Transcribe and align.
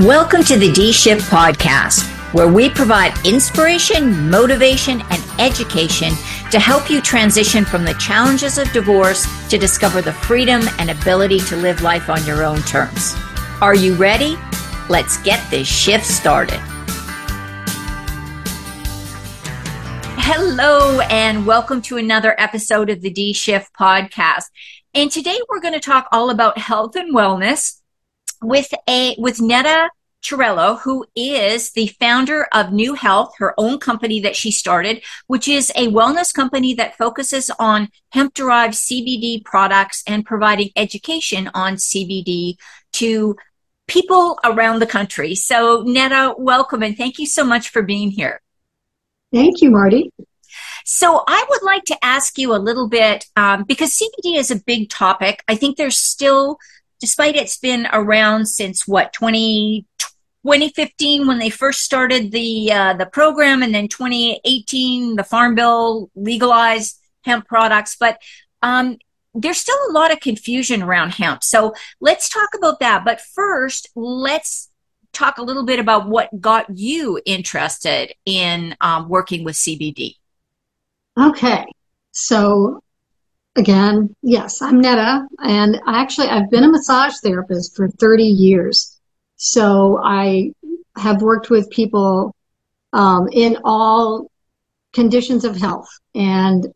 Welcome 0.00 0.44
to 0.44 0.56
the 0.56 0.70
D 0.70 0.92
Shift 0.92 1.28
Podcast, 1.28 2.04
where 2.32 2.46
we 2.46 2.70
provide 2.70 3.18
inspiration, 3.26 4.30
motivation, 4.30 5.02
and 5.10 5.40
education 5.40 6.12
to 6.52 6.60
help 6.60 6.88
you 6.88 7.00
transition 7.00 7.64
from 7.64 7.84
the 7.84 7.94
challenges 7.94 8.58
of 8.58 8.70
divorce 8.70 9.26
to 9.48 9.58
discover 9.58 10.00
the 10.00 10.12
freedom 10.12 10.62
and 10.78 10.90
ability 10.90 11.40
to 11.40 11.56
live 11.56 11.82
life 11.82 12.08
on 12.08 12.24
your 12.24 12.44
own 12.44 12.60
terms. 12.60 13.16
Are 13.60 13.74
you 13.74 13.96
ready? 13.96 14.38
Let's 14.88 15.16
get 15.22 15.44
this 15.50 15.66
shift 15.66 16.06
started. 16.06 16.60
Hello, 20.20 21.00
and 21.10 21.44
welcome 21.44 21.82
to 21.82 21.96
another 21.96 22.40
episode 22.40 22.88
of 22.88 23.00
the 23.00 23.10
D 23.10 23.32
Shift 23.32 23.72
Podcast. 23.74 24.44
And 24.94 25.10
today 25.10 25.40
we're 25.48 25.60
going 25.60 25.74
to 25.74 25.80
talk 25.80 26.06
all 26.12 26.30
about 26.30 26.56
health 26.56 26.94
and 26.94 27.12
wellness 27.12 27.80
with 28.42 28.72
a 28.88 29.14
with 29.18 29.40
Netta 29.40 29.90
Chiorello, 30.22 30.80
who 30.80 31.06
is 31.14 31.72
the 31.72 31.88
founder 32.00 32.48
of 32.52 32.72
New 32.72 32.94
Health, 32.94 33.34
her 33.38 33.54
own 33.58 33.78
company 33.78 34.20
that 34.20 34.36
she 34.36 34.50
started, 34.50 35.02
which 35.26 35.46
is 35.46 35.70
a 35.76 35.88
wellness 35.88 36.34
company 36.34 36.74
that 36.74 36.96
focuses 36.96 37.50
on 37.58 37.88
hemp 38.10 38.34
derived 38.34 38.74
CBD 38.74 39.44
products 39.44 40.02
and 40.06 40.26
providing 40.26 40.70
education 40.76 41.50
on 41.54 41.74
CBD 41.74 42.56
to 42.94 43.36
people 43.86 44.38
around 44.44 44.80
the 44.80 44.86
country. 44.86 45.34
So, 45.34 45.82
Netta, 45.86 46.34
welcome 46.36 46.82
and 46.82 46.96
thank 46.96 47.18
you 47.18 47.26
so 47.26 47.44
much 47.44 47.68
for 47.68 47.82
being 47.82 48.10
here. 48.10 48.40
Thank 49.32 49.60
you, 49.60 49.70
Marty. 49.70 50.10
So 50.84 51.22
I 51.28 51.44
would 51.48 51.62
like 51.62 51.84
to 51.86 52.04
ask 52.04 52.38
you 52.38 52.54
a 52.54 52.56
little 52.56 52.88
bit 52.88 53.26
um, 53.36 53.64
because 53.64 53.98
CBD 53.98 54.38
is 54.38 54.50
a 54.50 54.56
big 54.56 54.88
topic. 54.88 55.44
I 55.46 55.54
think 55.54 55.76
there's 55.76 55.98
still 55.98 56.58
despite 57.00 57.36
it's 57.36 57.58
been 57.58 57.86
around 57.92 58.46
since 58.46 58.86
what 58.86 59.12
20, 59.12 59.86
2015 60.44 61.26
when 61.26 61.38
they 61.38 61.50
first 61.50 61.82
started 61.82 62.32
the 62.32 62.72
uh, 62.72 62.94
the 62.94 63.06
program, 63.06 63.62
and 63.62 63.74
then 63.74 63.88
2018 63.88 65.16
the 65.16 65.24
Farm 65.24 65.54
Bill 65.54 66.10
legalized 66.14 66.98
hemp 67.24 67.46
products, 67.46 67.96
but 67.98 68.20
um, 68.62 68.98
there's 69.34 69.58
still 69.58 69.78
a 69.88 69.92
lot 69.92 70.12
of 70.12 70.20
confusion 70.20 70.82
around 70.82 71.10
hemp. 71.10 71.44
So 71.44 71.74
let's 72.00 72.28
talk 72.28 72.48
about 72.56 72.80
that. 72.80 73.04
But 73.04 73.20
first, 73.20 73.88
let's 73.94 74.70
talk 75.12 75.38
a 75.38 75.42
little 75.42 75.64
bit 75.64 75.78
about 75.78 76.08
what 76.08 76.40
got 76.40 76.66
you 76.76 77.20
interested 77.24 78.12
in 78.24 78.76
um, 78.80 79.08
working 79.08 79.44
with 79.44 79.56
CBD. 79.56 80.14
Okay, 81.18 81.66
so 82.12 82.80
again, 83.58 84.14
yes, 84.22 84.62
I'm 84.62 84.80
Netta, 84.80 85.26
and 85.40 85.80
actually 85.86 86.28
I've 86.28 86.50
been 86.50 86.64
a 86.64 86.70
massage 86.70 87.14
therapist 87.22 87.76
for 87.76 87.88
30 87.88 88.22
years. 88.22 88.98
So 89.36 90.00
I 90.02 90.52
have 90.96 91.22
worked 91.22 91.50
with 91.50 91.68
people 91.70 92.34
um, 92.92 93.28
in 93.32 93.58
all 93.64 94.30
conditions 94.92 95.44
of 95.44 95.56
health. 95.56 95.88
And 96.14 96.66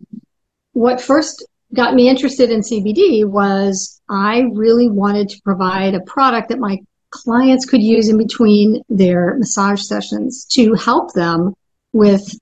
what 0.72 1.00
first 1.00 1.47
got 1.72 1.94
me 1.94 2.08
interested 2.08 2.50
in 2.50 2.61
CBD 2.61 3.24
was 3.24 4.00
I 4.08 4.41
really 4.52 4.89
wanted 4.89 5.28
to 5.30 5.41
provide 5.42 5.94
a 5.94 6.00
product 6.00 6.48
that 6.50 6.58
my 6.58 6.78
clients 7.11 7.64
could 7.64 7.83
use 7.83 8.08
in 8.08 8.19
between 8.19 8.83
their 8.89 9.36
massage 9.39 9.83
sessions 9.83 10.46
to 10.52 10.74
help 10.74 11.12
them 11.14 11.55
with 11.92 12.39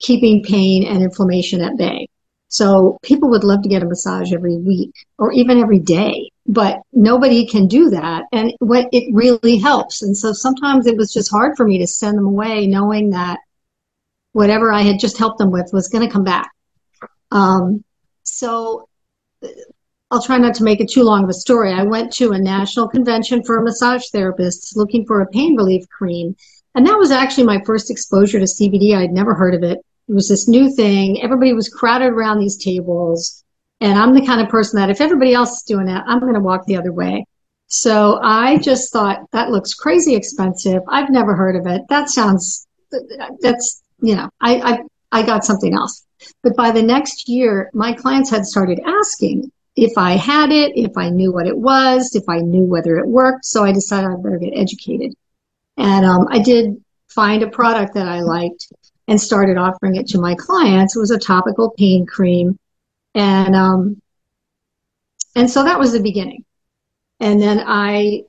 keeping 0.00 0.42
pain 0.42 0.84
and 0.84 1.02
inflammation 1.02 1.60
at 1.60 1.76
bay. 1.76 2.08
So 2.54 3.00
people 3.02 3.30
would 3.30 3.42
love 3.42 3.62
to 3.62 3.68
get 3.68 3.82
a 3.82 3.86
massage 3.86 4.32
every 4.32 4.56
week 4.56 4.92
or 5.18 5.32
even 5.32 5.58
every 5.58 5.80
day, 5.80 6.30
but 6.46 6.82
nobody 6.92 7.48
can 7.48 7.66
do 7.66 7.90
that. 7.90 8.26
And 8.30 8.52
what 8.60 8.86
it 8.92 9.12
really 9.12 9.58
helps. 9.58 10.02
And 10.02 10.16
so 10.16 10.32
sometimes 10.32 10.86
it 10.86 10.96
was 10.96 11.12
just 11.12 11.32
hard 11.32 11.56
for 11.56 11.66
me 11.66 11.78
to 11.78 11.86
send 11.88 12.16
them 12.16 12.26
away 12.26 12.68
knowing 12.68 13.10
that 13.10 13.40
whatever 14.34 14.70
I 14.70 14.82
had 14.82 15.00
just 15.00 15.18
helped 15.18 15.38
them 15.38 15.50
with 15.50 15.70
was 15.72 15.88
going 15.88 16.06
to 16.06 16.12
come 16.12 16.22
back. 16.22 16.48
Um, 17.32 17.82
so 18.22 18.88
I'll 20.12 20.22
try 20.22 20.38
not 20.38 20.54
to 20.54 20.64
make 20.64 20.80
it 20.80 20.92
too 20.92 21.02
long 21.02 21.24
of 21.24 21.30
a 21.30 21.34
story. 21.34 21.72
I 21.72 21.82
went 21.82 22.12
to 22.14 22.30
a 22.30 22.38
national 22.38 22.86
convention 22.86 23.42
for 23.42 23.60
massage 23.62 24.04
therapists 24.14 24.76
looking 24.76 25.04
for 25.06 25.22
a 25.22 25.26
pain 25.26 25.56
relief 25.56 25.88
cream. 25.88 26.36
And 26.76 26.86
that 26.86 26.98
was 26.98 27.10
actually 27.10 27.46
my 27.46 27.60
first 27.66 27.90
exposure 27.90 28.38
to 28.38 28.44
CBD. 28.44 28.96
I'd 28.96 29.10
never 29.10 29.34
heard 29.34 29.56
of 29.56 29.64
it. 29.64 29.80
It 30.08 30.14
was 30.14 30.28
this 30.28 30.48
new 30.48 30.74
thing. 30.74 31.22
Everybody 31.22 31.52
was 31.52 31.68
crowded 31.68 32.12
around 32.12 32.40
these 32.40 32.62
tables. 32.62 33.42
And 33.80 33.98
I'm 33.98 34.14
the 34.14 34.24
kind 34.24 34.40
of 34.40 34.48
person 34.48 34.78
that 34.78 34.90
if 34.90 35.00
everybody 35.00 35.34
else 35.34 35.56
is 35.56 35.62
doing 35.62 35.86
that, 35.86 36.04
I'm 36.06 36.20
going 36.20 36.34
to 36.34 36.40
walk 36.40 36.66
the 36.66 36.76
other 36.76 36.92
way. 36.92 37.26
So 37.66 38.20
I 38.22 38.58
just 38.58 38.92
thought 38.92 39.30
that 39.32 39.50
looks 39.50 39.74
crazy 39.74 40.14
expensive. 40.14 40.82
I've 40.88 41.10
never 41.10 41.34
heard 41.34 41.56
of 41.56 41.66
it. 41.66 41.82
That 41.88 42.08
sounds, 42.08 42.66
that's, 43.40 43.82
you 44.00 44.14
know, 44.14 44.30
I, 44.40 44.60
I, 44.60 44.78
I 45.20 45.22
got 45.26 45.44
something 45.44 45.74
else. 45.74 46.04
But 46.42 46.56
by 46.56 46.70
the 46.70 46.82
next 46.82 47.28
year, 47.28 47.70
my 47.74 47.92
clients 47.92 48.30
had 48.30 48.46
started 48.46 48.80
asking 48.86 49.50
if 49.76 49.98
I 49.98 50.12
had 50.12 50.52
it, 50.52 50.72
if 50.76 50.96
I 50.96 51.10
knew 51.10 51.32
what 51.32 51.46
it 51.46 51.56
was, 51.56 52.14
if 52.14 52.24
I 52.28 52.38
knew 52.38 52.64
whether 52.64 52.96
it 52.98 53.08
worked. 53.08 53.44
So 53.44 53.64
I 53.64 53.72
decided 53.72 54.08
I 54.10 54.16
better 54.16 54.38
get 54.38 54.56
educated. 54.56 55.14
And 55.76 56.06
um, 56.06 56.28
I 56.30 56.38
did 56.38 56.82
find 57.08 57.42
a 57.42 57.50
product 57.50 57.94
that 57.94 58.06
I 58.06 58.20
liked 58.20 58.72
and 59.08 59.20
started 59.20 59.56
offering 59.56 59.96
it 59.96 60.06
to 60.08 60.20
my 60.20 60.34
clients. 60.34 60.96
It 60.96 61.00
was 61.00 61.10
a 61.10 61.18
topical 61.18 61.70
pain 61.76 62.06
cream. 62.06 62.58
And, 63.14 63.54
um, 63.54 64.00
and 65.36 65.50
so 65.50 65.64
that 65.64 65.78
was 65.78 65.92
the 65.92 66.00
beginning. 66.00 66.44
And 67.20 67.40
then 67.40 67.62
I, 67.66 68.22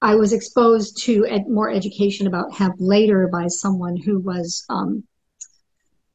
I 0.00 0.14
was 0.14 0.32
exposed 0.32 1.02
to 1.04 1.26
ed- 1.26 1.48
more 1.48 1.70
education 1.70 2.26
about 2.26 2.52
hemp 2.52 2.76
later 2.78 3.28
by 3.28 3.48
someone 3.48 3.96
who 3.96 4.20
was, 4.20 4.64
um, 4.68 5.04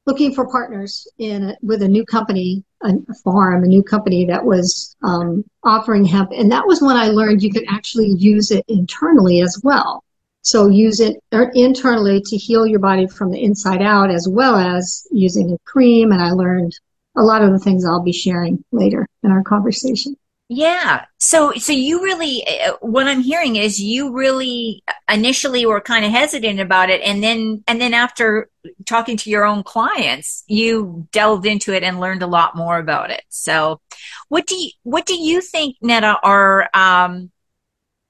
looking 0.06 0.34
for 0.34 0.50
partners 0.50 1.08
in 1.18 1.44
a, 1.44 1.58
with 1.62 1.82
a 1.82 1.88
new 1.88 2.06
company, 2.06 2.64
a, 2.82 2.94
farm, 3.24 3.64
a 3.64 3.68
new 3.68 3.84
company 3.84 4.26
that 4.26 4.44
was 4.44 4.96
um, 5.04 5.44
offering 5.64 6.04
hemp, 6.06 6.32
and 6.32 6.52
that 6.52 6.68
was 6.68 6.82
when 6.82 6.98
I 6.98 7.08
learned 7.08 7.42
you 7.42 7.52
could 7.52 7.66
actually 7.70 8.10
use 8.18 8.52
it 8.52 8.66
internally 8.68 9.42
as 9.42 9.62
well. 9.64 10.04
So 10.44 10.68
use 10.68 11.00
it 11.00 11.24
internally 11.56 12.22
to 12.22 12.38
heal 12.38 12.68
your 12.68 12.80
body 12.80 13.08
from 13.08 13.32
the 13.32 13.42
inside 13.42 13.82
out, 13.82 14.12
as 14.12 14.28
well 14.28 14.56
as 14.56 15.08
using 15.10 15.52
a 15.54 15.58
cream. 15.66 16.12
And 16.12 16.22
I 16.22 16.32
learned 16.32 16.78
a 17.16 17.24
lot 17.24 17.42
of 17.42 17.52
the 17.52 17.60
things 17.60 17.86
I'll 17.86 18.04
be 18.04 18.12
sharing 18.12 18.64
later 18.72 19.08
in 19.24 19.32
our 19.32 19.42
conversation. 19.42 20.16
Yeah. 20.50 21.06
So, 21.18 21.54
so 21.54 21.72
you 21.72 22.04
really, 22.04 22.46
uh, 22.46 22.74
what 22.82 23.08
I'm 23.08 23.22
hearing 23.22 23.56
is 23.56 23.80
you 23.80 24.12
really 24.12 24.84
initially 25.10 25.66
were 25.66 25.80
kind 25.80 26.04
of 26.04 26.12
hesitant 26.12 26.60
about 26.60 26.90
it. 26.90 27.02
And 27.02 27.24
then, 27.24 27.64
and 27.66 27.80
then 27.80 27.94
after 27.94 28.50
talking 28.86 29.16
to 29.18 29.30
your 29.30 29.46
own 29.46 29.64
clients, 29.64 30.44
you 30.48 31.08
delved 31.12 31.46
into 31.46 31.74
it 31.74 31.84
and 31.84 32.02
learned 32.02 32.22
a 32.22 32.28
lot 32.28 32.56
more 32.56 32.78
about 32.78 33.10
it. 33.10 33.24
So 33.30 33.80
what 34.28 34.46
do 34.46 34.56
you, 34.56 34.72
what 34.84 35.06
do 35.06 35.16
you 35.16 35.40
think, 35.40 35.78
Netta, 35.82 36.18
are, 36.22 36.70
um, 36.74 37.32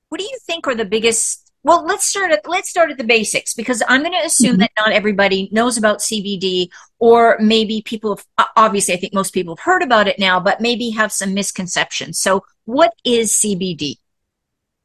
what 0.09 0.19
do 0.19 0.25
you 0.25 0.39
think 0.45 0.67
are 0.67 0.75
the 0.75 0.85
biggest 0.85 1.42
well, 1.63 1.85
let's 1.85 2.05
start 2.05 2.31
at 2.31 2.47
let's 2.47 2.69
start 2.69 2.91
at 2.91 2.97
the 2.97 3.03
basics 3.03 3.53
because 3.53 3.81
I'm 3.87 4.01
going 4.01 4.13
to 4.13 4.25
assume 4.25 4.53
mm-hmm. 4.53 4.59
that 4.59 4.71
not 4.77 4.91
everybody 4.91 5.49
knows 5.51 5.77
about 5.77 5.99
CBD, 5.99 6.69
or 6.99 7.37
maybe 7.39 7.81
people 7.85 8.19
have, 8.37 8.47
obviously 8.57 8.93
I 8.93 8.97
think 8.97 9.13
most 9.13 9.33
people 9.33 9.55
have 9.55 9.63
heard 9.63 9.81
about 9.81 10.07
it 10.07 10.19
now, 10.19 10.39
but 10.39 10.61
maybe 10.61 10.89
have 10.91 11.11
some 11.11 11.33
misconceptions. 11.33 12.19
So, 12.19 12.43
what 12.65 12.93
is 13.05 13.31
CBD? 13.33 13.95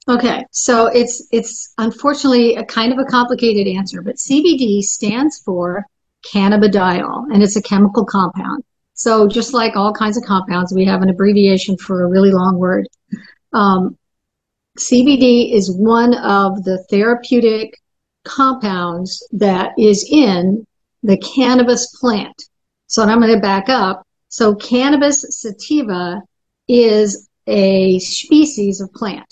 Okay, 0.08 0.44
so 0.52 0.86
it's 0.86 1.26
it's 1.32 1.74
unfortunately 1.78 2.54
a 2.54 2.64
kind 2.64 2.92
of 2.92 2.98
a 2.98 3.04
complicated 3.04 3.66
answer, 3.66 4.00
but 4.00 4.16
CBD 4.16 4.80
stands 4.82 5.40
for 5.40 5.84
cannabidiol, 6.32 7.26
and 7.32 7.42
it's 7.42 7.56
a 7.56 7.62
chemical 7.62 8.04
compound. 8.04 8.64
So 8.94 9.28
just 9.28 9.54
like 9.54 9.76
all 9.76 9.92
kinds 9.92 10.16
of 10.16 10.24
compounds, 10.24 10.72
we 10.72 10.84
have 10.86 11.02
an 11.02 11.08
abbreviation 11.08 11.76
for 11.76 12.02
a 12.02 12.08
really 12.08 12.32
long 12.32 12.58
word. 12.58 12.88
Um, 13.52 13.96
CBD 14.78 15.52
is 15.52 15.70
one 15.72 16.14
of 16.14 16.62
the 16.62 16.84
therapeutic 16.84 17.80
compounds 18.24 19.26
that 19.32 19.72
is 19.76 20.08
in 20.08 20.64
the 21.02 21.18
cannabis 21.18 21.88
plant. 22.00 22.40
So 22.86 23.02
I'm 23.02 23.20
going 23.20 23.34
to 23.34 23.40
back 23.40 23.68
up. 23.68 24.06
So 24.28 24.54
cannabis 24.54 25.24
sativa 25.30 26.22
is 26.68 27.28
a 27.48 27.98
species 27.98 28.80
of 28.80 28.92
plant. 28.92 29.26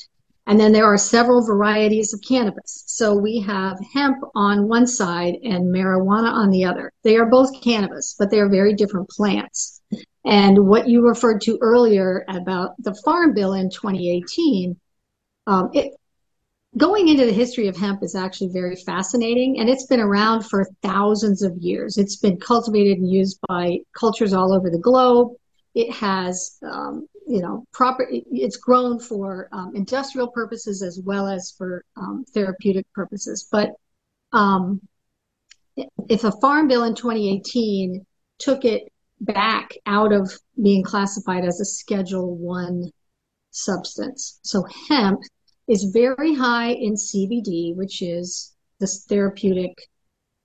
And 0.48 0.58
then 0.58 0.72
there 0.72 0.84
are 0.84 0.98
several 0.98 1.44
varieties 1.44 2.12
of 2.12 2.20
cannabis. 2.26 2.84
So 2.86 3.14
we 3.14 3.40
have 3.40 3.78
hemp 3.94 4.18
on 4.34 4.68
one 4.68 4.86
side 4.86 5.34
and 5.44 5.72
marijuana 5.72 6.32
on 6.32 6.50
the 6.50 6.64
other. 6.64 6.92
They 7.04 7.16
are 7.16 7.26
both 7.26 7.60
cannabis, 7.62 8.16
but 8.18 8.30
they 8.30 8.40
are 8.40 8.48
very 8.48 8.74
different 8.74 9.08
plants. 9.10 9.80
And 10.24 10.66
what 10.66 10.88
you 10.88 11.06
referred 11.06 11.40
to 11.42 11.58
earlier 11.60 12.24
about 12.28 12.70
the 12.82 12.94
Farm 13.04 13.32
Bill 13.32 13.54
in 13.54 13.70
2018 13.70 14.76
um, 15.46 15.70
it, 15.72 15.92
going 16.76 17.08
into 17.08 17.24
the 17.24 17.32
history 17.32 17.68
of 17.68 17.76
hemp 17.76 18.02
is 18.02 18.14
actually 18.14 18.50
very 18.52 18.76
fascinating 18.76 19.58
and 19.58 19.68
it's 19.68 19.86
been 19.86 20.00
around 20.00 20.42
for 20.42 20.68
thousands 20.82 21.42
of 21.42 21.56
years. 21.58 21.96
It's 21.96 22.16
been 22.16 22.38
cultivated 22.38 22.98
and 22.98 23.10
used 23.10 23.38
by 23.48 23.78
cultures 23.98 24.32
all 24.32 24.52
over 24.52 24.70
the 24.70 24.78
globe. 24.78 25.32
It 25.74 25.90
has, 25.92 26.58
um, 26.62 27.06
you 27.26 27.40
know, 27.40 27.64
proper. 27.72 28.06
It's 28.10 28.56
grown 28.56 28.98
for 28.98 29.48
um, 29.52 29.72
industrial 29.74 30.28
purposes 30.28 30.82
as 30.82 31.00
well 31.02 31.28
as 31.28 31.54
for 31.56 31.84
um, 31.96 32.24
therapeutic 32.32 32.86
purposes. 32.94 33.48
But 33.50 33.70
um, 34.32 34.80
if 36.08 36.24
a 36.24 36.32
farm 36.40 36.68
bill 36.68 36.84
in 36.84 36.94
2018 36.94 38.04
took 38.38 38.64
it 38.64 38.90
back 39.20 39.74
out 39.86 40.12
of 40.12 40.30
being 40.62 40.82
classified 40.82 41.44
as 41.44 41.60
a 41.60 41.64
Schedule 41.64 42.36
One 42.36 42.90
substance, 43.50 44.38
so 44.42 44.66
hemp 44.88 45.20
is 45.68 45.84
very 45.92 46.34
high 46.34 46.70
in 46.70 46.94
CBD, 46.94 47.74
which 47.74 48.02
is 48.02 48.54
this 48.78 49.04
therapeutic 49.04 49.74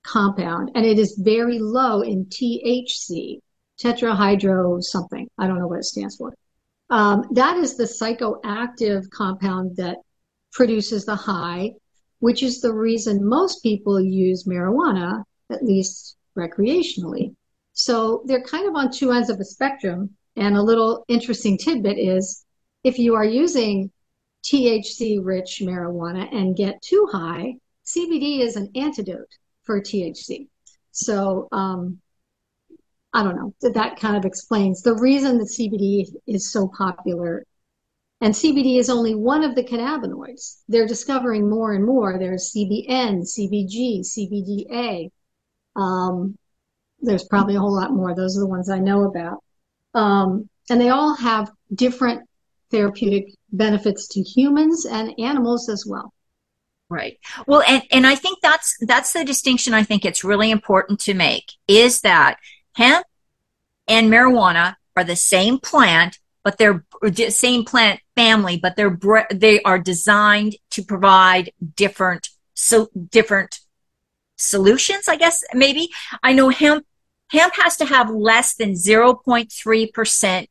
compound, 0.02 0.70
and 0.74 0.84
it 0.84 0.98
is 0.98 1.18
very 1.18 1.58
low 1.58 2.00
in 2.00 2.26
THC, 2.26 3.38
tetrahydro 3.80 4.82
something. 4.82 5.28
I 5.38 5.46
don't 5.46 5.58
know 5.58 5.68
what 5.68 5.78
it 5.78 5.84
stands 5.84 6.16
for. 6.16 6.34
Um, 6.90 7.24
that 7.32 7.56
is 7.56 7.76
the 7.76 7.84
psychoactive 7.84 9.08
compound 9.10 9.76
that 9.76 9.98
produces 10.52 11.04
the 11.04 11.16
high, 11.16 11.72
which 12.18 12.42
is 12.42 12.60
the 12.60 12.72
reason 12.72 13.26
most 13.26 13.62
people 13.62 14.00
use 14.00 14.44
marijuana, 14.44 15.24
at 15.50 15.64
least 15.64 16.16
recreationally. 16.36 17.34
So 17.72 18.22
they're 18.26 18.42
kind 18.42 18.68
of 18.68 18.74
on 18.74 18.90
two 18.90 19.10
ends 19.12 19.30
of 19.30 19.40
a 19.40 19.44
spectrum. 19.44 20.10
And 20.36 20.56
a 20.56 20.62
little 20.62 21.04
interesting 21.08 21.58
tidbit 21.58 21.98
is 21.98 22.44
if 22.84 22.98
you 22.98 23.14
are 23.14 23.24
using 23.24 23.90
THC 24.44 25.18
rich 25.22 25.60
marijuana 25.62 26.28
and 26.32 26.56
get 26.56 26.82
too 26.82 27.08
high, 27.10 27.54
CBD 27.84 28.40
is 28.40 28.56
an 28.56 28.70
antidote 28.74 29.30
for 29.64 29.80
THC. 29.80 30.48
So, 30.90 31.48
um, 31.52 32.00
I 33.12 33.22
don't 33.22 33.36
know. 33.36 33.54
That 33.72 34.00
kind 34.00 34.16
of 34.16 34.24
explains 34.24 34.82
the 34.82 34.94
reason 34.94 35.38
that 35.38 35.48
CBD 35.48 36.06
is 36.26 36.50
so 36.50 36.68
popular. 36.68 37.44
And 38.20 38.32
CBD 38.32 38.78
is 38.78 38.88
only 38.88 39.14
one 39.14 39.42
of 39.42 39.54
the 39.54 39.64
cannabinoids. 39.64 40.62
They're 40.68 40.86
discovering 40.86 41.50
more 41.50 41.72
and 41.74 41.84
more. 41.84 42.18
There's 42.18 42.54
CBN, 42.54 43.22
CBG, 43.22 44.00
CBDA. 44.00 45.10
Um, 45.76 46.38
there's 47.00 47.24
probably 47.24 47.56
a 47.56 47.60
whole 47.60 47.74
lot 47.74 47.92
more. 47.92 48.14
Those 48.14 48.36
are 48.36 48.40
the 48.40 48.46
ones 48.46 48.70
I 48.70 48.78
know 48.78 49.04
about. 49.04 49.42
Um, 49.92 50.48
and 50.70 50.80
they 50.80 50.88
all 50.88 51.14
have 51.14 51.50
different 51.74 52.28
therapeutic 52.72 53.34
benefits 53.52 54.08
to 54.08 54.20
humans 54.20 54.84
and 54.84 55.14
animals 55.20 55.68
as 55.68 55.86
well. 55.86 56.12
Right. 56.88 57.18
Well, 57.46 57.62
and, 57.66 57.82
and 57.92 58.06
I 58.06 58.16
think 58.16 58.40
that's, 58.42 58.76
that's 58.80 59.12
the 59.12 59.24
distinction 59.24 59.72
I 59.72 59.84
think 59.84 60.04
it's 60.04 60.24
really 60.24 60.50
important 60.50 61.00
to 61.00 61.14
make 61.14 61.52
is 61.68 62.00
that 62.00 62.38
hemp 62.74 63.06
and 63.86 64.10
marijuana 64.10 64.74
are 64.96 65.04
the 65.04 65.16
same 65.16 65.58
plant, 65.58 66.18
but 66.42 66.58
they're 66.58 66.84
same 67.28 67.64
plant 67.64 68.00
family, 68.16 68.58
but 68.58 68.76
they're, 68.76 68.98
they 69.30 69.62
are 69.62 69.78
designed 69.78 70.56
to 70.72 70.82
provide 70.82 71.52
different, 71.76 72.28
so 72.54 72.88
different 73.10 73.60
solutions, 74.36 75.08
I 75.08 75.16
guess, 75.16 75.42
maybe. 75.54 75.88
I 76.22 76.32
know 76.32 76.48
hemp 76.50 76.84
hemp 77.32 77.54
has 77.56 77.76
to 77.78 77.86
have 77.86 78.10
less 78.10 78.54
than 78.54 78.72
0.3% 78.72 79.48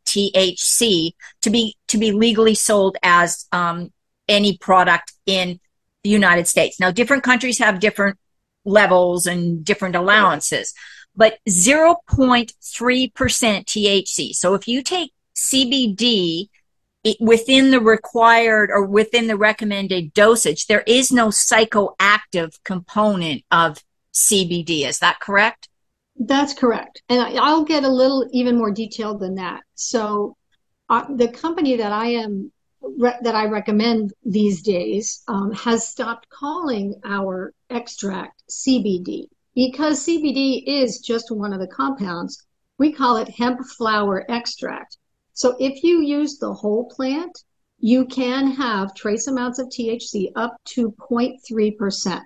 THC 0.05 1.11
to 1.41 1.49
be 1.49 1.77
to 1.87 1.97
be 1.97 2.11
legally 2.11 2.55
sold 2.55 2.97
as 3.03 3.47
um, 3.51 3.91
any 4.27 4.57
product 4.57 5.13
in 5.25 5.59
the 6.03 6.09
United 6.09 6.47
States. 6.47 6.79
Now, 6.79 6.91
different 6.91 7.23
countries 7.23 7.59
have 7.59 7.79
different 7.79 8.17
levels 8.65 9.27
and 9.27 9.63
different 9.63 9.95
allowances, 9.95 10.73
but 11.15 11.37
0.3% 11.47 12.51
THC. 13.11 14.33
So 14.33 14.55
if 14.55 14.67
you 14.67 14.81
take 14.81 15.13
CBD 15.35 16.49
it, 17.03 17.17
within 17.19 17.71
the 17.71 17.79
required 17.79 18.69
or 18.71 18.85
within 18.85 19.27
the 19.27 19.37
recommended 19.37 20.13
dosage, 20.13 20.67
there 20.67 20.83
is 20.85 21.11
no 21.11 21.27
psychoactive 21.27 22.57
component 22.63 23.43
of 23.51 23.83
CBD. 24.13 24.87
Is 24.87 24.99
that 24.99 25.19
correct? 25.19 25.67
That's 26.23 26.53
correct. 26.53 27.01
And 27.09 27.39
I'll 27.39 27.63
get 27.63 27.83
a 27.83 27.89
little 27.89 28.27
even 28.31 28.55
more 28.55 28.69
detailed 28.69 29.19
than 29.19 29.35
that. 29.35 29.61
So 29.73 30.37
uh, 30.87 31.05
the 31.15 31.27
company 31.27 31.77
that 31.77 31.91
I 31.91 32.07
am 32.07 32.51
re- 32.79 33.17
that 33.23 33.33
I 33.33 33.45
recommend 33.45 34.13
these 34.23 34.61
days 34.61 35.23
um, 35.27 35.51
has 35.51 35.87
stopped 35.87 36.29
calling 36.29 36.93
our 37.03 37.53
extract 37.71 38.43
CBD 38.51 39.29
because 39.55 40.05
CBD 40.05 40.63
is 40.67 40.99
just 40.99 41.31
one 41.31 41.53
of 41.53 41.59
the 41.59 41.67
compounds. 41.67 42.45
We 42.77 42.91
call 42.91 43.17
it 43.17 43.29
hemp 43.29 43.59
flower 43.77 44.23
extract. 44.29 44.97
So 45.33 45.55
if 45.59 45.83
you 45.83 46.01
use 46.01 46.37
the 46.37 46.53
whole 46.53 46.87
plant, 46.89 47.35
you 47.79 48.05
can 48.05 48.51
have 48.51 48.93
trace 48.93 49.25
amounts 49.25 49.57
of 49.57 49.69
THC 49.69 50.31
up 50.35 50.55
to 50.65 50.91
0.3%. 50.91 52.21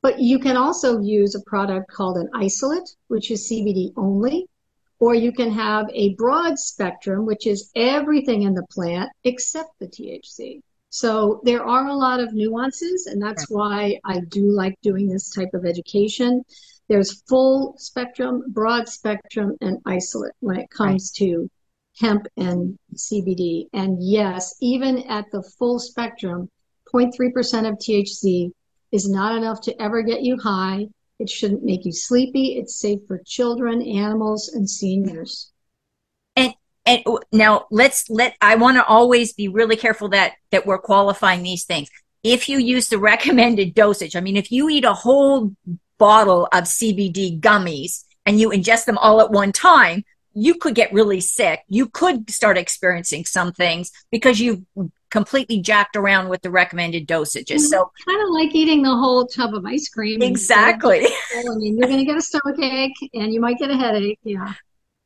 But 0.00 0.20
you 0.20 0.38
can 0.38 0.56
also 0.56 1.00
use 1.00 1.34
a 1.34 1.42
product 1.42 1.90
called 1.90 2.18
an 2.18 2.28
isolate, 2.34 2.88
which 3.08 3.30
is 3.30 3.50
CBD 3.50 3.92
only, 3.96 4.46
or 5.00 5.14
you 5.14 5.32
can 5.32 5.50
have 5.50 5.86
a 5.92 6.14
broad 6.14 6.58
spectrum, 6.58 7.26
which 7.26 7.46
is 7.46 7.70
everything 7.74 8.42
in 8.42 8.54
the 8.54 8.66
plant 8.70 9.10
except 9.24 9.70
the 9.78 9.88
THC. 9.88 10.60
So 10.90 11.40
there 11.44 11.64
are 11.64 11.86
a 11.88 11.94
lot 11.94 12.20
of 12.20 12.32
nuances, 12.32 13.06
and 13.06 13.20
that's 13.20 13.46
mm. 13.46 13.56
why 13.56 14.00
I 14.04 14.20
do 14.20 14.50
like 14.50 14.74
doing 14.82 15.08
this 15.08 15.30
type 15.30 15.52
of 15.52 15.66
education. 15.66 16.44
There's 16.88 17.22
full 17.28 17.74
spectrum, 17.76 18.44
broad 18.48 18.88
spectrum, 18.88 19.56
and 19.60 19.78
isolate 19.84 20.32
when 20.40 20.56
it 20.56 20.70
comes 20.70 21.12
right. 21.20 21.26
to 21.26 21.50
hemp 22.00 22.26
and 22.36 22.78
CBD. 22.94 23.66
And 23.72 23.98
yes, 24.00 24.54
even 24.60 24.98
at 25.08 25.26
the 25.30 25.42
full 25.58 25.78
spectrum, 25.78 26.48
0.3% 26.92 27.68
of 27.68 27.74
THC 27.78 28.50
is 28.92 29.08
not 29.08 29.36
enough 29.36 29.60
to 29.62 29.82
ever 29.82 30.02
get 30.02 30.22
you 30.22 30.38
high. 30.38 30.86
It 31.18 31.28
shouldn't 31.28 31.64
make 31.64 31.84
you 31.84 31.92
sleepy. 31.92 32.58
It's 32.58 32.78
safe 32.78 33.00
for 33.06 33.20
children, 33.26 33.82
animals, 33.82 34.48
and 34.48 34.68
seniors. 34.68 35.50
And 36.36 36.54
and 36.86 37.02
now 37.32 37.66
let's 37.70 38.08
let 38.08 38.36
I 38.40 38.54
want 38.54 38.76
to 38.76 38.84
always 38.84 39.32
be 39.32 39.48
really 39.48 39.76
careful 39.76 40.08
that 40.10 40.34
that 40.50 40.66
we're 40.66 40.78
qualifying 40.78 41.42
these 41.42 41.64
things. 41.64 41.88
If 42.22 42.48
you 42.48 42.58
use 42.58 42.88
the 42.88 42.98
recommended 43.12 43.74
dosage, 43.74 44.16
I 44.16 44.20
mean, 44.20 44.36
if 44.36 44.52
you 44.52 44.68
eat 44.68 44.84
a 44.84 44.94
whole 44.94 45.54
bottle 45.98 46.46
of 46.52 46.64
CBD 46.64 47.40
gummies 47.40 48.04
and 48.24 48.38
you 48.38 48.50
ingest 48.50 48.84
them 48.84 48.98
all 48.98 49.20
at 49.20 49.32
one 49.32 49.52
time, 49.52 50.04
you 50.34 50.54
could 50.54 50.76
get 50.76 50.92
really 50.92 51.20
sick. 51.20 51.62
You 51.68 51.88
could 51.88 52.30
start 52.30 52.56
experiencing 52.56 53.24
some 53.24 53.52
things 53.52 53.90
because 54.12 54.38
you've 54.38 54.62
completely 55.10 55.60
jacked 55.60 55.96
around 55.96 56.28
with 56.28 56.42
the 56.42 56.50
recommended 56.50 57.06
dosages. 57.06 57.60
So 57.60 57.90
kind 58.06 58.22
of 58.22 58.30
like 58.30 58.54
eating 58.54 58.82
the 58.82 58.94
whole 58.94 59.26
tub 59.26 59.54
of 59.54 59.64
ice 59.64 59.88
cream. 59.88 60.22
Exactly. 60.22 61.06
I 61.06 61.42
mean, 61.56 61.76
you're 61.76 61.88
going 61.88 62.00
to 62.00 62.04
get 62.04 62.16
a 62.16 62.22
stomach 62.22 62.58
ache 62.60 63.10
and 63.14 63.32
you 63.32 63.40
might 63.40 63.58
get 63.58 63.70
a 63.70 63.76
headache. 63.76 64.18
Yeah, 64.22 64.52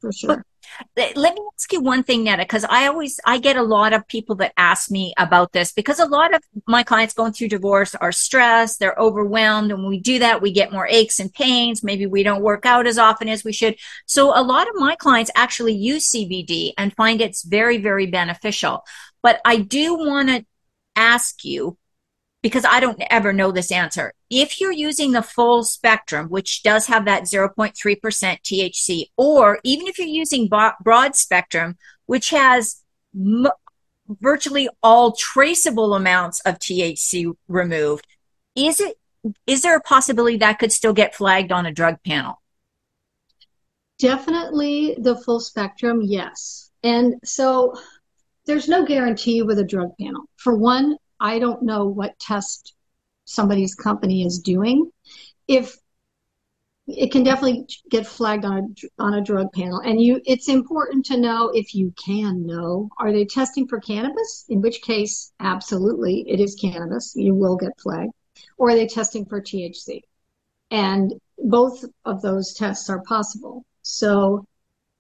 for 0.03 0.13
sure. 0.13 0.45
But 0.97 1.17
let 1.17 1.35
me 1.35 1.41
ask 1.55 1.73
you 1.73 1.81
one 1.81 2.03
thing, 2.03 2.25
Netta, 2.25 2.43
because 2.43 2.65
I 2.65 2.87
always 2.87 3.21
I 3.25 3.39
get 3.39 3.57
a 3.57 3.63
lot 3.63 3.93
of 3.93 4.07
people 4.09 4.37
that 4.37 4.53
ask 4.57 4.91
me 4.91 5.15
about 5.19 5.53
this 5.53 5.73
because 5.73 6.01
a 6.01 6.07
lot 6.07 6.35
of 6.35 6.43
my 6.67 6.83
clients 6.83 7.15
going 7.15 7.33
through 7.33 7.49
divorce 7.49 7.95
are 7.95 8.13
stressed, 8.13 8.81
they're 8.81 8.97
overwhelmed, 8.99 9.71
and 9.71 9.81
when 9.81 9.91
we 9.91 10.01
do 10.01 10.19
that, 10.19 10.43
we 10.43 10.51
get 10.53 10.73
more 10.73 10.87
aches 10.89 11.21
and 11.21 11.33
pains. 11.33 11.85
Maybe 11.85 12.07
we 12.07 12.23
don't 12.23 12.43
work 12.43 12.67
out 12.67 12.87
as 12.87 12.99
often 12.99 13.29
as 13.29 13.45
we 13.45 13.53
should. 13.53 13.77
So 14.07 14.37
a 14.39 14.43
lot 14.43 14.69
of 14.69 14.75
my 14.77 14.97
clients 14.97 15.31
actually 15.35 15.75
use 15.75 16.11
CBD 16.11 16.73
and 16.77 16.95
find 16.95 17.21
it's 17.21 17.45
very, 17.45 17.79
very 17.79 18.07
beneficial. 18.07 18.83
But 19.23 19.41
I 19.45 19.59
do 19.59 19.95
want 19.95 20.29
to 20.29 20.45
ask 20.97 21.45
you 21.45 21.77
because 22.43 22.65
I 22.65 22.81
don't 22.81 23.01
ever 23.09 23.33
know 23.33 23.53
this 23.53 23.71
answer. 23.71 24.13
If 24.29 24.61
you're 24.61 24.73
using 24.73 25.13
the 25.13 25.23
full 25.23 25.63
spectrum, 25.63 26.29
which 26.29 26.63
does 26.63 26.87
have 26.87 27.05
that 27.05 27.23
0.3% 27.23 27.73
THC, 27.75 29.05
or 29.17 29.61
even 29.63 29.87
if 29.87 29.99
you're 29.99 30.09
using 30.09 30.49
broad 30.49 31.15
spectrum, 31.15 31.77
which 32.07 32.31
has 32.31 32.83
m- 33.15 33.47
virtually 34.09 34.69
all 34.83 35.13
traceable 35.13 35.95
amounts 35.95 36.41
of 36.41 36.59
THC 36.59 37.33
removed, 37.47 38.07
is 38.57 38.81
it 38.81 38.99
is 39.47 39.63
there 39.63 39.77
a 39.77 39.81
possibility 39.81 40.39
that 40.39 40.59
could 40.59 40.73
still 40.73 40.93
get 40.93 41.15
flagged 41.15 41.53
on 41.53 41.65
a 41.65 41.73
drug 41.73 42.03
panel? 42.05 42.43
Definitely 44.01 44.97
the 44.99 45.15
full 45.15 45.39
spectrum, 45.39 46.01
yes. 46.03 46.73
And 46.83 47.15
so 47.23 47.77
there's 48.47 48.69
no 48.69 48.85
guarantee 48.85 49.43
with 49.43 49.61
a 49.61 49.65
drug 49.65 49.91
panel. 50.01 50.25
For 50.37 50.57
one, 50.57 50.97
I 51.23 51.39
don't 51.39 51.63
know 51.63 51.87
what 51.87 52.19
test 52.19 52.75
somebody's 53.25 53.77
company 53.77 54.25
is 54.25 54.41
doing. 54.41 54.91
If 55.47 55.77
it 56.89 57.13
can 57.13 57.23
definitely 57.23 57.67
get 57.91 58.09
flagged 58.09 58.45
on 58.45 58.59
a 58.59 59.03
on 59.03 59.15
a 59.15 59.21
drug 59.23 59.53
panel, 59.53 59.79
and 59.79 60.03
you 60.03 60.21
it's 60.25 60.49
important 60.49 61.07
to 61.07 61.17
know 61.17 61.51
if 61.55 61.77
you 61.77 61.95
can 62.05 62.45
know 62.45 62.91
are 62.99 63.13
they 63.13 63.25
testing 63.25 63.69
for 63.69 63.79
cannabis? 63.79 64.45
In 64.49 64.61
which 64.61 64.83
case, 64.83 65.33
absolutely, 65.39 66.25
it 66.29 66.41
is 66.41 66.57
cannabis. 66.57 67.15
You 67.15 67.35
will 67.35 67.57
get 67.57 67.81
flagged, 67.81 68.13
or 68.59 68.71
are 68.71 68.75
they 68.75 68.89
testing 68.89 69.25
for 69.25 69.41
THC? 69.41 70.01
And 70.73 71.15
both 71.39 71.85
of 72.05 72.21
those 72.21 72.53
tests 72.53 72.91
are 72.91 73.03
possible. 73.03 73.65
So 73.83 74.45